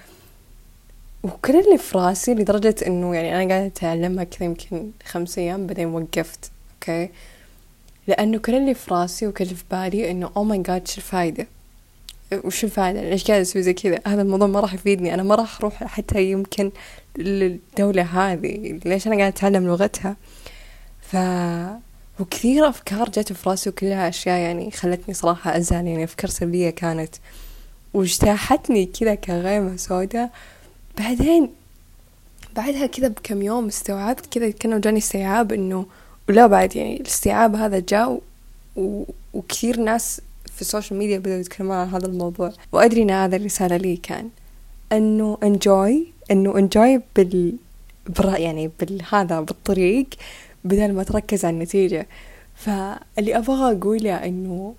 وكل 1.23 1.59
اللي 1.59 1.77
في 1.77 1.97
راسي 1.97 2.33
لدرجة 2.33 2.75
إنه 2.87 3.15
يعني 3.15 3.35
أنا 3.35 3.53
قاعدة 3.53 3.65
أتعلمها 3.65 4.23
كذا 4.23 4.45
يمكن 4.45 4.91
خمس 5.05 5.37
أيام 5.37 5.67
بعدين 5.67 5.87
وقفت 5.87 6.51
okay؟ 6.73 7.09
لأنه 8.07 8.37
كل 8.37 8.55
اللي 8.55 8.73
في 8.73 8.93
راسي 8.93 9.27
وكل 9.27 9.43
اللي 9.43 9.55
في 9.55 9.63
بالي 9.71 10.11
إنه 10.11 10.31
oh 10.37 10.43
my 10.43 10.57
God 10.57 10.87
شو 10.87 10.97
الفايدة؟ 10.97 11.47
وش 12.43 12.63
الفائدة 12.63 13.09
ليش 13.09 13.27
قاعدة 13.27 13.41
أسوي 13.41 13.61
زي 13.61 13.73
كذا؟ 13.73 13.99
هذا 14.07 14.21
الموضوع 14.21 14.47
ما 14.47 14.59
راح 14.59 14.73
يفيدني 14.73 15.13
أنا 15.13 15.23
ما 15.23 15.35
راح 15.35 15.59
أروح 15.59 15.83
حتى 15.83 16.31
يمكن 16.31 16.71
للدولة 17.17 18.01
هذه 18.01 18.79
ليش 18.85 19.07
أنا 19.07 19.15
قاعدة 19.15 19.27
أتعلم 19.27 19.67
لغتها؟ 19.67 20.15
ف 21.01 21.15
وكثير 22.19 22.69
أفكار 22.69 23.09
جت 23.09 23.33
في 23.33 23.49
راسي 23.49 23.69
وكلها 23.69 24.09
أشياء 24.09 24.39
يعني 24.39 24.71
خلتني 24.71 25.13
صراحة 25.13 25.57
أزعل 25.57 25.87
يعني 25.87 26.03
أفكار 26.03 26.29
سلبية 26.29 26.69
كانت. 26.69 27.15
واجتاحتني 27.93 28.85
كذا 28.85 29.15
كغيمة 29.15 29.75
سوداء. 29.75 30.31
بعدين 30.97 31.49
بعدها 32.55 32.85
كذا 32.85 33.07
بكم 33.07 33.41
يوم 33.41 33.67
استوعبت 33.67 34.25
كذا 34.25 34.49
كأنه 34.49 34.77
جاني 34.77 34.97
استيعاب 34.97 35.51
إنه 35.51 35.85
ولا 36.29 36.47
بعد 36.47 36.75
يعني 36.75 36.97
الاستيعاب 36.97 37.55
هذا 37.55 37.79
جاء 37.79 38.21
و... 38.75 39.03
وكثير 39.33 39.79
ناس 39.79 40.21
في 40.55 40.61
السوشيال 40.61 40.99
ميديا 40.99 41.17
بدأوا 41.17 41.39
يتكلمون 41.39 41.75
عن 41.75 41.87
هذا 41.87 42.05
الموضوع. 42.05 42.53
وأدري 42.71 43.01
إن 43.01 43.11
هذا 43.11 43.35
الرسالة 43.35 43.77
لي 43.77 43.97
كان 43.97 44.29
إنه 44.91 45.37
انجوي 45.43 46.10
إنه 46.31 46.57
انجوي 46.57 47.01
بال 47.15 47.57
يعني 48.23 48.71
بالهذا 48.79 49.41
بالطريق 49.41 50.07
بدل 50.63 50.93
ما 50.93 51.03
تركز 51.03 51.45
على 51.45 51.53
النتيجة. 51.53 52.07
فاللي 52.55 53.37
أبغى 53.37 53.77
أقوله 53.77 54.15
إنه 54.15 54.75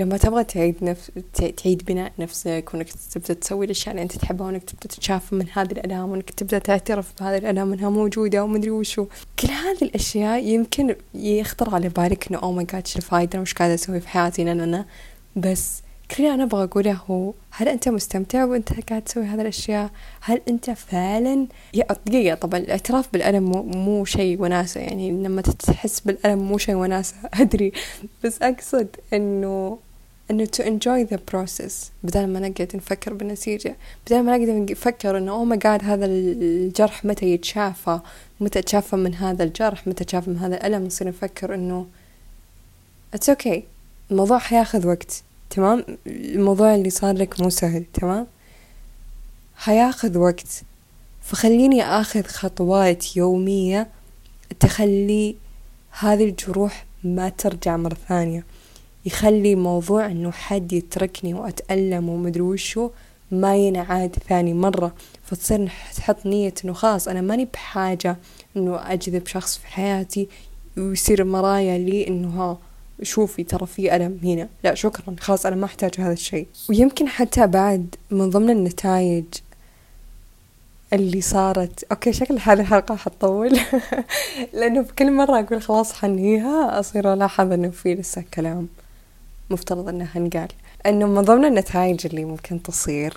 لما 0.00 0.16
تبغى 0.16 0.44
تعيد 0.44 0.74
نفس 0.82 1.10
تعيد 1.56 1.84
بناء 1.84 2.12
نفسك 2.18 2.70
وإنك 2.74 2.88
تبدأ 3.12 3.34
تسوي 3.34 3.64
الأشياء 3.64 3.90
اللي 3.90 4.02
أنت 4.02 4.16
تحبها 4.16 4.46
وإنك 4.46 4.62
تبدأ 4.62 4.88
تتشافى 4.88 5.34
من 5.34 5.46
هذه 5.52 5.72
الألام 5.72 6.10
وإنك 6.10 6.30
تبدأ 6.30 6.58
تعترف 6.58 7.12
بهذه 7.20 7.38
الألام 7.38 7.72
إنها 7.72 7.90
موجودة 7.90 8.44
ومدري 8.44 8.70
وشو. 8.70 9.06
كل 9.38 9.48
هذه 9.48 9.82
الأشياء 9.82 10.44
يمكن 10.44 10.94
يخطر 11.14 11.74
على 11.74 11.88
بالك 11.88 12.28
إنه 12.30 12.38
أو 12.38 12.52
ماي 12.52 12.64
جاد 12.64 12.86
شو 12.86 12.98
الفايدة 12.98 13.40
وش 13.40 13.54
قاعدة 13.54 13.74
أسوي 13.74 14.00
في 14.00 14.08
حياتي؟ 14.08 14.42
أنا 14.42 14.86
بس 15.36 15.82
كل 16.10 16.22
اللي 16.22 16.34
أنا 16.34 16.42
أبغى 16.42 16.64
أقوله 16.64 17.00
هو 17.10 17.32
هل 17.50 17.68
أنت 17.68 17.88
مستمتع 17.88 18.44
وأنت 18.44 18.90
قاعد 18.90 19.02
تسوي 19.02 19.24
هذه 19.24 19.40
الأشياء؟ 19.40 19.90
هل 20.20 20.40
أنت 20.48 20.70
فعلا 20.70 21.46
دقيقة 22.06 22.34
طبعا 22.34 22.60
الاعتراف 22.60 23.08
بالألم 23.12 23.44
مو, 23.76 24.04
شيء 24.04 24.42
وناسة 24.42 24.80
يعني 24.80 25.10
لما 25.10 25.42
تحس 25.42 26.00
بالألم 26.00 26.38
مو 26.38 26.58
شيء 26.58 26.74
وناسة 26.74 27.14
أدري. 27.40 27.72
بس 28.24 28.42
أقصد 28.42 28.88
أنه 29.12 29.78
إنه 30.30 30.44
to 30.44 30.62
enjoy 30.62 31.14
the 31.14 31.18
process. 31.32 31.72
بدل 32.02 32.26
ما 32.26 32.40
نقعد 32.40 32.70
نفكر 32.74 33.14
بالنتيجة 33.14 33.76
بدل 34.06 34.22
ما 34.22 34.36
نقعد 34.36 34.70
نفكر 34.70 35.18
إنه 35.18 35.44
oh 35.44 35.56
my 35.56 35.58
god 35.58 35.84
هذا 35.84 36.06
الجرح 36.06 37.04
متى 37.04 37.26
يتشافى؟ 37.26 38.00
متى 38.40 38.62
تشافى 38.62 38.96
من 38.96 39.14
هذا 39.14 39.44
الجرح؟ 39.44 39.88
متى 39.88 40.04
تشافى 40.04 40.30
من 40.30 40.38
هذا 40.38 40.56
الألم؟ 40.56 40.86
نصير 40.86 41.08
نفكر 41.08 41.54
إنه 41.54 41.86
it's 43.16 43.34
okay. 43.34 43.58
الموضوع 44.10 44.38
حياخذ 44.38 44.86
وقت. 44.86 45.22
تمام؟ 45.50 45.84
الموضوع 46.06 46.74
اللي 46.74 46.90
صار 46.90 47.14
لك 47.14 47.40
مو 47.40 47.50
سهل 47.50 47.84
تمام؟ 47.84 48.26
حياخذ 49.56 50.18
وقت. 50.18 50.62
فخليني 51.22 51.82
آخذ 51.82 52.22
خطوات 52.22 53.16
يومية 53.16 53.88
تخلي 54.60 55.36
هذه 55.98 56.24
الجروح 56.24 56.84
ما 57.04 57.28
ترجع 57.28 57.76
مرة 57.76 57.96
ثانية. 58.08 58.44
يخلي 59.06 59.54
موضوع 59.54 60.06
إنه 60.06 60.30
حد 60.30 60.72
يتركني 60.72 61.34
وأتألم 61.34 62.08
ومدري 62.08 62.42
وشو 62.42 62.90
ما 63.30 63.56
ينعاد 63.56 64.16
ثاني 64.28 64.54
مرة. 64.54 64.94
فتصير 65.24 65.72
تحط 65.96 66.26
نية 66.26 66.54
إنه 66.64 66.72
خلاص 66.72 67.08
أنا 67.08 67.20
ماني 67.20 67.44
بحاجة 67.44 68.16
إنه 68.56 68.92
أجذب 68.92 69.26
شخص 69.26 69.58
في 69.58 69.66
حياتي 69.66 70.28
ويصير 70.76 71.24
مرايا 71.24 71.78
لي 71.78 72.08
إنه 72.08 72.28
ها 72.28 72.58
شوفي 73.02 73.44
ترى 73.44 73.66
في 73.66 73.96
ألم 73.96 74.20
هنا. 74.22 74.48
لا 74.64 74.74
شكرا. 74.74 75.16
خلاص 75.20 75.46
أنا 75.46 75.56
ما 75.56 75.64
أحتاج 75.64 75.90
هذا 75.98 76.12
الشيء. 76.12 76.46
ويمكن 76.68 77.08
حتى 77.08 77.46
بعد 77.46 77.94
من 78.10 78.30
ضمن 78.30 78.50
النتائج 78.50 79.24
اللي 80.92 81.20
صارت. 81.20 81.84
أوكي 81.90 82.12
شكل 82.12 82.38
هذه 82.42 82.60
الحلقة 82.60 82.96
حتطول. 82.96 83.58
لأنه 84.54 84.80
بكل 84.80 85.12
مرة 85.12 85.40
أقول 85.40 85.62
خلاص 85.62 85.92
حنهيها 85.92 86.80
أصير 86.80 87.12
ألاحظ 87.12 87.52
إنه 87.52 87.70
في 87.70 87.94
لسه 87.94 88.24
كلام 88.34 88.68
مفترض 89.50 89.88
إنه 89.88 90.08
هنقال 90.14 90.48
إنه 90.86 91.06
من 91.06 91.22
ضمن 91.22 91.44
النتائج 91.44 92.06
اللي 92.06 92.24
ممكن 92.24 92.62
تصير 92.62 93.16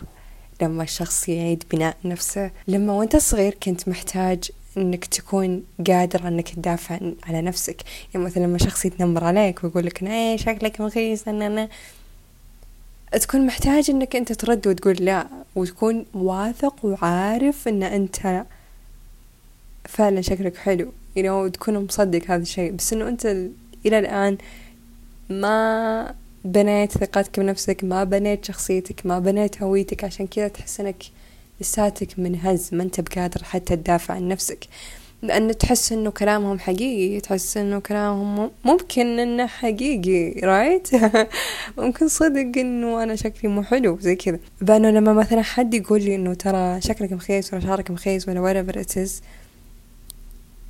لما 0.62 0.84
الشخص 0.84 1.30
يعيد 1.30 1.64
بناء 1.72 1.98
نفسه. 2.06 2.52
لما 2.68 2.94
وأنت 2.94 3.16
صغير 3.16 3.54
كنت 3.64 3.88
محتاج 3.88 4.52
إنك 4.80 5.06
تكون 5.06 5.64
قادر 5.88 6.28
إنك 6.28 6.50
تدافع 6.50 7.00
على 7.24 7.42
نفسك. 7.42 7.82
يعني 8.14 8.26
مثلا 8.26 8.44
لما 8.44 8.58
شخص 8.58 8.86
يتنمر 8.86 9.24
عليك 9.24 9.64
ويقول 9.64 9.86
لك 9.86 10.04
إيه 10.04 10.38
شكلك 10.38 10.82
مخيس 10.82 11.28
أنا 11.28 11.70
تكون 13.12 13.46
محتاج 13.46 13.90
إنك 13.90 14.16
أنت 14.16 14.34
ترد 14.34 14.68
وتقول 14.68 14.96
لا 14.96 15.28
وتكون 15.56 16.06
واثق 16.14 16.86
وعارف 16.86 17.68
إن 17.68 17.84
أنت 17.84 18.46
فعلا 19.86 20.22
شكلك 20.22 20.58
حلو. 20.58 20.92
Know 21.18 21.26
وتكون 21.26 21.86
مصدق 21.86 22.22
هذا 22.32 22.42
الشيء. 22.42 22.72
بس 22.72 22.94
إنه 22.94 23.08
أنت 23.08 23.26
إلى 23.86 24.00
الآن 24.00 24.38
ما 25.30 26.16
بنيت 26.46 26.92
ثقتك 26.92 27.40
بنفسك 27.40 27.84
ما 27.84 28.04
بنيت 28.04 28.46
شخصيتك 28.46 29.06
ما 29.06 29.20
بنيت 29.20 29.62
هويتك 29.62 30.04
عشان 30.04 30.28
كذا 30.28 30.48
تحس 30.48 30.80
إنك 30.80 31.04
لساتك 31.62 32.20
منهز 32.20 32.70
ما 32.74 32.84
انت 32.84 33.02
بقادر 33.02 33.44
حتى 33.44 33.76
تدافع 33.76 34.14
عن 34.14 34.28
نفسك. 34.28 34.68
لأن 35.22 35.58
تحس 35.58 35.92
إنه 35.92 36.10
كلامهم 36.10 36.60
حقيقي 36.60 37.20
تحس 37.20 37.58
إنه 37.58 37.80
كلامهم 37.80 38.52
ممكن 38.66 39.20
إنه 39.20 39.48
حقيقي 39.48 40.40
رايت 40.40 40.88
ممكن 41.78 42.08
صدق 42.08 42.52
إنه 42.58 43.04
أنا 43.04 43.16
شكلي 43.16 43.52
مو 43.52 43.64
حلو 43.64 43.98
زي 44.02 44.16
كذا. 44.16 44.40
بأنه 44.62 44.90
لما 44.90 45.14
مثلا 45.14 45.42
حد 45.42 45.74
يقول 45.74 46.02
لي 46.02 46.16
إنه 46.16 46.34
ترى 46.34 46.82
شكلك 46.82 47.14
مخيس 47.14 47.54
ولا 47.54 47.62
شعرك 47.62 47.92
مخيس 47.92 48.28
ولا 48.30 48.42
whatever 48.64 48.76
it 48.76 48.92
is 49.06 49.10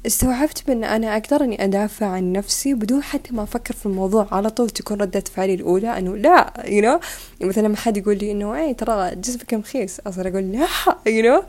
استوعبت 0.05 0.63
بأن 0.67 0.83
أنا 0.83 1.17
أقدر 1.17 1.43
إني 1.43 1.63
أدافع 1.63 2.05
عن 2.05 2.33
نفسي 2.33 2.73
بدون 2.73 3.03
حتى 3.03 3.33
ما 3.33 3.43
أفكر 3.43 3.73
في 3.73 3.85
الموضوع 3.85 4.27
على 4.31 4.49
طول 4.49 4.69
تكون 4.69 5.01
ردة 5.01 5.23
فعلي 5.35 5.53
الأولى. 5.53 5.97
إنه 5.97 6.17
لا 6.17 6.53
you 6.65 6.83
know. 6.83 7.05
مثلا 7.45 7.67
لما 7.67 7.77
حد 7.77 7.97
يقول 7.97 8.17
لي 8.17 8.31
إنه 8.31 8.55
أي 8.55 8.73
ترى 8.73 9.15
جسمك 9.15 9.53
مخيس 9.53 9.99
أصير 9.99 10.27
أقول 10.27 10.51
لا 10.51 10.67
you 11.07 11.23
know. 11.23 11.43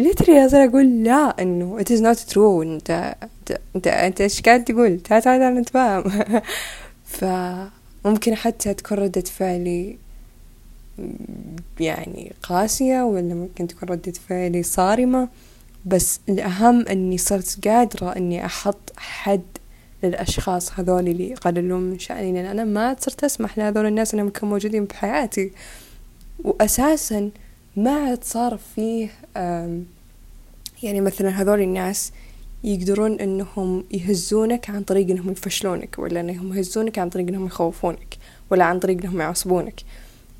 literally 0.00 0.30
أصير 0.30 0.64
أقول 0.64 1.04
لا 1.04 1.42
إنه 1.42 1.78
it 1.80 1.86
is 1.88 2.00
not 2.00 2.32
true. 2.32 2.62
أنت 2.62 3.14
أنت 3.76 3.86
أنت 3.86 4.20
إيش 4.20 4.42
قاعد 4.42 4.64
تقول؟ 4.64 5.00
تعال 5.00 5.22
تعال 5.22 5.54
نتفاهم 5.54 6.04
فممكن 7.04 8.34
حتى 8.34 8.74
تكون 8.74 8.98
ردة 8.98 9.20
فعلي 9.20 9.98
يعني 11.80 12.32
قاسية 12.42 13.02
ولا 13.02 13.34
ممكن 13.34 13.66
تكون 13.66 13.88
ردة 13.88 14.12
فعلي 14.28 14.62
صارمة. 14.62 15.28
بس 15.86 16.20
الأهم 16.28 16.86
أني 16.86 17.18
صرت 17.18 17.68
قادرة 17.68 18.16
أني 18.16 18.46
أحط 18.46 18.92
حد 18.96 19.42
للأشخاص 20.02 20.80
هذول 20.80 21.08
اللي 21.08 21.30
يقللون 21.30 21.82
من 21.82 21.98
شأني 21.98 22.32
لأن 22.32 22.44
أنا 22.44 22.64
ما 22.64 22.96
صرت 23.00 23.24
أسمح 23.24 23.58
لهذول 23.58 23.86
الناس 23.86 24.14
أنهم 24.14 24.26
يكونوا 24.26 24.54
موجودين 24.54 24.84
بحياتي. 24.84 25.52
وأساسا 26.44 27.30
ما 27.76 27.90
عاد 27.90 28.24
صار 28.24 28.58
فيه 28.74 29.10
يعني 30.82 31.00
مثلا 31.00 31.28
هذول 31.42 31.60
الناس 31.60 32.12
يقدرون 32.64 33.20
إنهم 33.20 33.84
يهزونك 33.90 34.70
عن 34.70 34.82
طريق 34.82 35.10
إنهم 35.10 35.30
يفشلونك 35.30 35.98
ولا 35.98 36.20
إنهم 36.20 36.54
يهزونك 36.58 36.98
عن 36.98 37.08
طريق 37.08 37.28
إنهم 37.28 37.46
يخوفونك 37.46 38.18
ولا 38.50 38.64
عن 38.64 38.78
طريق 38.78 38.98
إنهم 39.04 39.20
يعصبونك. 39.20 39.80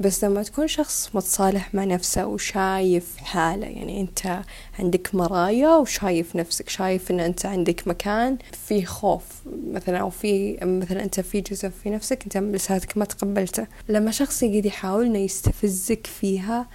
بس 0.00 0.24
لما 0.24 0.42
تكون 0.42 0.68
شخص 0.68 1.10
متصالح 1.14 1.74
مع 1.74 1.84
نفسه 1.84 2.26
وشايف 2.26 3.16
حاله 3.16 3.66
يعني 3.66 4.00
أنت 4.00 4.42
عندك 4.78 5.14
مرايا 5.14 5.76
وشايف 5.76 6.36
نفسك 6.36 6.68
شايف 6.68 7.10
إن 7.10 7.20
أنت 7.20 7.46
عندك 7.46 7.88
مكان 7.88 8.38
فيه 8.68 8.84
خوف 8.84 9.24
مثلا 9.72 9.98
أو 9.98 10.10
في 10.10 10.58
مثلا 10.62 11.02
أنت 11.02 11.20
في 11.20 11.40
جزء 11.40 11.68
في 11.68 11.90
نفسك 11.90 12.22
أنت 12.22 12.36
لساتك 12.36 12.96
ما 12.98 13.04
تقبلته. 13.04 13.66
لما 13.88 14.10
شخص 14.10 14.42
يقعد 14.42 14.66
يحاول 14.66 15.06
إنه 15.06 15.18
يستفزك 15.18 16.06
فيها 16.06 16.66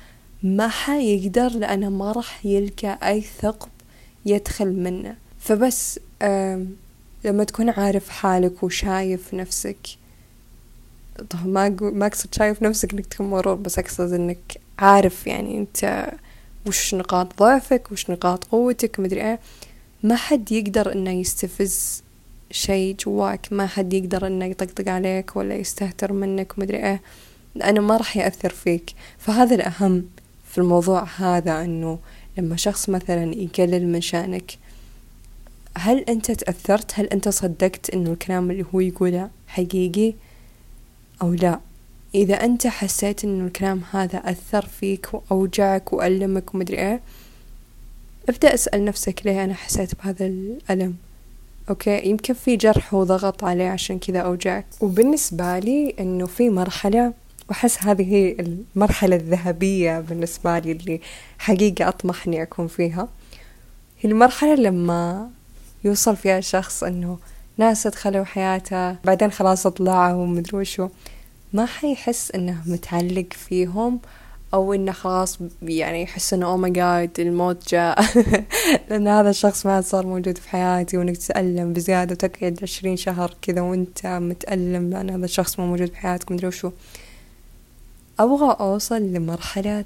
ما 0.43 0.67
حيقدر 0.67 1.49
لأنه 1.49 1.89
ما 1.89 2.11
راح 2.11 2.45
يلقى 2.45 2.99
أي 3.03 3.21
ثقب 3.21 3.69
يدخل 4.25 4.73
منه. 4.73 5.15
فبس 5.39 5.99
لما 7.25 7.43
تكون 7.43 7.69
عارف 7.69 8.09
حالك 8.09 8.63
وشايف 8.63 9.33
نفسك 9.33 9.77
ما 11.45 11.69
ما 11.79 12.05
أقصد 12.05 12.35
شايف 12.35 12.63
نفسك 12.63 12.93
إنك 12.93 13.05
تكون 13.05 13.29
مرور 13.29 13.55
بس 13.55 13.79
أقصد 13.79 14.13
إنك 14.13 14.61
عارف 14.79 15.27
يعني 15.27 15.57
أنت 15.57 16.11
وش 16.67 16.95
نقاط 16.95 17.39
ضعفك 17.39 17.91
وش 17.91 18.09
نقاط 18.09 18.43
قوتك 18.43 18.99
مدري 18.99 19.21
إيه. 19.21 19.39
ما 20.03 20.15
حد 20.15 20.51
يقدر 20.51 20.93
إنه 20.93 21.11
يستفز 21.11 22.03
شيء 22.51 22.95
جواك 22.95 23.47
ما 23.51 23.67
حد 23.67 23.93
يقدر 23.93 24.27
إنه 24.27 24.45
يطقطق 24.45 24.91
عليك 24.91 25.35
ولا 25.35 25.55
يستهتر 25.55 26.13
منك 26.13 26.59
مدري 26.59 26.77
إيه. 26.77 27.01
لأنه 27.55 27.81
ما 27.81 27.97
راح 27.97 28.17
يأثر 28.17 28.49
فيك. 28.49 28.91
فهذا 29.17 29.55
الأهم 29.55 30.05
في 30.51 30.57
الموضوع 30.57 31.07
هذا 31.17 31.63
إنه 31.63 31.99
لما 32.37 32.55
شخص 32.55 32.89
مثلا 32.89 33.35
يقلل 33.35 33.87
من 33.87 34.01
شأنك 34.01 34.57
هل 35.77 35.99
أنت 35.99 36.31
تأثرت؟ 36.31 36.91
هل 36.99 37.05
أنت 37.05 37.29
صدقت 37.29 37.89
إنه 37.89 38.11
الكلام 38.11 38.51
اللي 38.51 38.65
هو 38.73 38.79
يقوله 38.79 39.29
حقيقي؟ 39.47 40.13
أو 41.21 41.33
لا. 41.33 41.59
إذا 42.15 42.33
أنت 42.35 42.67
حسيت 42.67 43.23
إنه 43.23 43.47
الكلام 43.47 43.81
هذا 43.91 44.17
أثر 44.17 44.65
فيك 44.65 45.09
وأوجعك 45.13 45.93
وألمك 45.93 46.55
ومدري 46.55 46.77
إيه 46.77 47.01
ابدأ 48.29 48.53
اسأل 48.53 48.85
نفسك 48.85 49.21
ليه 49.25 49.43
أنا 49.43 49.53
حسيت 49.53 49.95
بهذا 49.95 50.25
الألم. 50.25 50.95
أوكي؟ 51.69 52.09
يمكن 52.09 52.33
في 52.33 52.55
جرح 52.55 52.93
وضغط 52.93 53.43
عليه 53.43 53.69
عشان 53.69 53.99
كذا 53.99 54.19
أوجعك. 54.19 54.65
وبالنسبة 54.81 55.59
لي 55.59 55.95
إنه 55.99 56.25
في 56.25 56.49
مرحلة 56.49 57.13
وأحس 57.49 57.83
هذه 57.83 58.13
هي 58.13 58.35
المرحلة 58.39 59.15
الذهبية 59.15 59.99
بالنسبة 59.99 60.59
لي 60.59 60.71
اللي 60.71 61.01
حقيقة 61.39 61.87
أطمح 61.87 62.27
إني 62.27 62.41
أكون 62.41 62.67
فيها. 62.67 63.07
هي 63.99 64.09
المرحلة 64.09 64.55
لما 64.55 65.29
يوصل 65.83 66.15
فيها 66.15 66.37
الشخص 66.37 66.83
إنه 66.83 67.17
ناس 67.57 67.87
دخلوا 67.87 68.25
حياته 68.25 68.91
بعدين 68.93 69.31
خلاص 69.31 69.67
طلعوا 69.67 70.23
ومدري 70.23 70.57
وشو. 70.57 70.89
ما 71.53 71.65
حيحس 71.65 72.31
إنه 72.31 72.61
متعلق 72.65 73.33
فيهم 73.33 73.99
أو 74.53 74.73
إنه 74.73 74.91
خلاص 74.91 75.39
يعني 75.61 76.01
يحس 76.01 76.33
إنه 76.33 76.45
أوه 76.45 76.57
ماي 76.57 76.71
جاد 76.71 77.19
الموت 77.19 77.69
جاء. 77.69 78.05
لأن 78.89 79.07
هذا 79.07 79.29
الشخص 79.29 79.65
ما 79.65 79.81
صار 79.81 80.05
موجود 80.05 80.37
في 80.37 80.49
حياتي 80.49 80.97
وإنك 80.97 81.17
تتألم 81.17 81.73
بزيادة 81.73 82.13
وتقعد 82.13 82.59
عشرين 82.63 82.97
شهر 82.97 83.33
كذا 83.41 83.61
وإنت 83.61 84.07
متألم 84.07 84.89
لأن 84.89 85.09
هذا 85.09 85.25
الشخص 85.25 85.59
ما 85.59 85.65
موجود 85.65 85.87
في 85.87 85.97
حياتك 85.97 86.31
مدري 86.31 86.47
وشو. 86.47 86.71
أبغى 88.19 88.57
أوصل 88.59 89.01
لمرحلة 89.01 89.85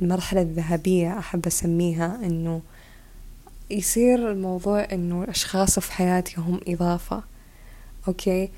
المرحلة 0.00 0.42
الذهبية 0.42 1.18
أحب 1.18 1.46
أسميها 1.46 2.18
إنه 2.22 2.60
يصير 3.70 4.30
الموضوع 4.30 4.86
إنه 4.92 5.22
الأشخاص 5.22 5.78
في 5.78 5.92
حياتي 5.92 6.34
هم 6.38 6.60
إضافة 6.68 7.22
أوكي؟ 8.08 8.50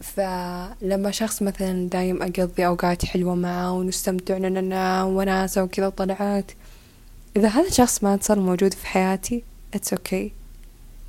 فلما 0.00 1.10
شخص 1.10 1.42
مثلا 1.42 1.88
دايم 1.88 2.22
أقضي 2.22 2.66
أوقات 2.66 3.04
حلوة 3.04 3.34
معه 3.34 3.72
ونستمتع 3.72 4.36
لنا 4.36 5.04
وناسة 5.04 5.62
وكذا 5.62 5.86
وطلعات 5.86 6.52
إذا 7.36 7.48
هذا 7.48 7.68
الشخص 7.68 8.04
ما 8.04 8.18
صار 8.22 8.40
موجود 8.40 8.74
في 8.74 8.86
حياتي 8.86 9.42
it's 9.74 9.92
okay 9.92 10.28
okay. 10.28 10.46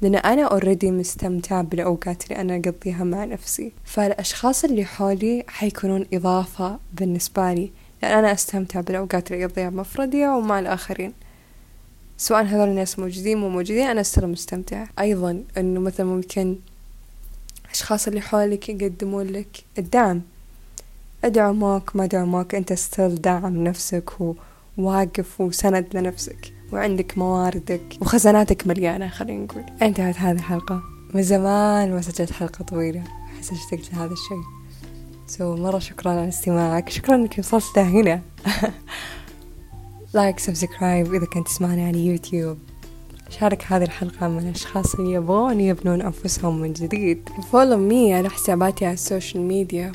لأن 0.01 0.15
أنا 0.15 0.43
already 0.43 0.91
مستمتعة 0.91 1.61
بالأوقات 1.61 2.23
اللي 2.23 2.41
أنا 2.41 2.55
أقضيها 2.55 3.03
مع 3.03 3.25
نفسي. 3.25 3.71
فالأشخاص 3.85 4.63
اللي 4.63 4.85
حولي 4.85 5.43
حيكونون 5.47 6.05
إضافة 6.13 6.79
بالنسبة 6.93 7.53
لي 7.53 7.71
لأن 8.03 8.17
أنا 8.17 8.31
أستمتع 8.31 8.81
بالأوقات 8.81 9.31
اللي 9.31 9.45
أقضيها 9.45 9.69
بمفردي 9.69 10.27
ومع 10.27 10.59
الآخرين. 10.59 11.13
سواء 12.17 12.43
هذول 12.43 12.67
الناس 12.67 12.99
موجودين 12.99 13.37
مو 13.37 13.49
موجودين 13.49 13.87
أنا 13.87 14.03
still 14.03 14.27
مستمتعة 14.27 14.87
أيضا 14.99 15.43
أنه 15.57 15.79
مثلا 15.79 16.05
ممكن 16.05 16.55
الأشخاص 17.65 18.07
اللي 18.07 18.21
حولك 18.21 18.69
يقدمون 18.69 19.27
لك 19.27 19.63
الدعم. 19.77 20.21
أدعموك 21.23 21.95
ما 21.95 22.05
دعموك 22.05 22.55
أنت 22.55 22.73
still 22.73 23.21
داعم 23.21 23.63
نفسك 23.63 24.09
وواقف 24.77 25.41
وسند 25.41 25.87
لنفسك 25.93 26.53
وعندك 26.73 27.17
مواردك 27.17 27.81
وخزاناتك 28.01 28.67
مليانة 28.67 29.07
خلينا 29.07 29.43
نقول. 29.43 29.63
انتهت 29.81 30.17
هذه 30.17 30.35
الحلقة. 30.35 30.81
من 31.13 31.23
زمان 31.23 31.91
ما 31.91 32.01
سجلت 32.01 32.31
حلقة 32.31 32.65
طويلة. 32.65 33.03
أحس 33.37 33.51
اشتقت 33.51 33.93
لهذا 33.93 34.13
الشيء. 34.13 34.43
so 35.27 35.55
مرة 35.55 35.79
شكرا 35.79 36.11
على 36.11 36.27
استماعك. 36.29 36.89
شكرا 36.89 37.15
إنك 37.15 37.35
وصلت 37.39 37.77
هنا 37.77 38.21
like 40.17 40.39
subscribe 40.39 41.13
إذا 41.13 41.25
كنت 41.25 41.47
تسمعني 41.47 41.87
على 41.87 42.05
يوتيوب. 42.05 42.57
شارك 43.29 43.63
هذه 43.67 43.83
الحلقة 43.83 44.27
من 44.27 44.39
الأشخاص 44.39 44.95
اللي 44.95 45.13
يبغون 45.13 45.61
يبنون 45.61 46.01
أنفسهم 46.01 46.61
من 46.61 46.73
جديد. 46.73 47.29
follow 47.51 47.77
me 47.77 48.13
على 48.13 48.29
حساباتي 48.29 48.85
على 48.85 48.93
السوشيال 48.93 49.43
ميديا 49.43 49.91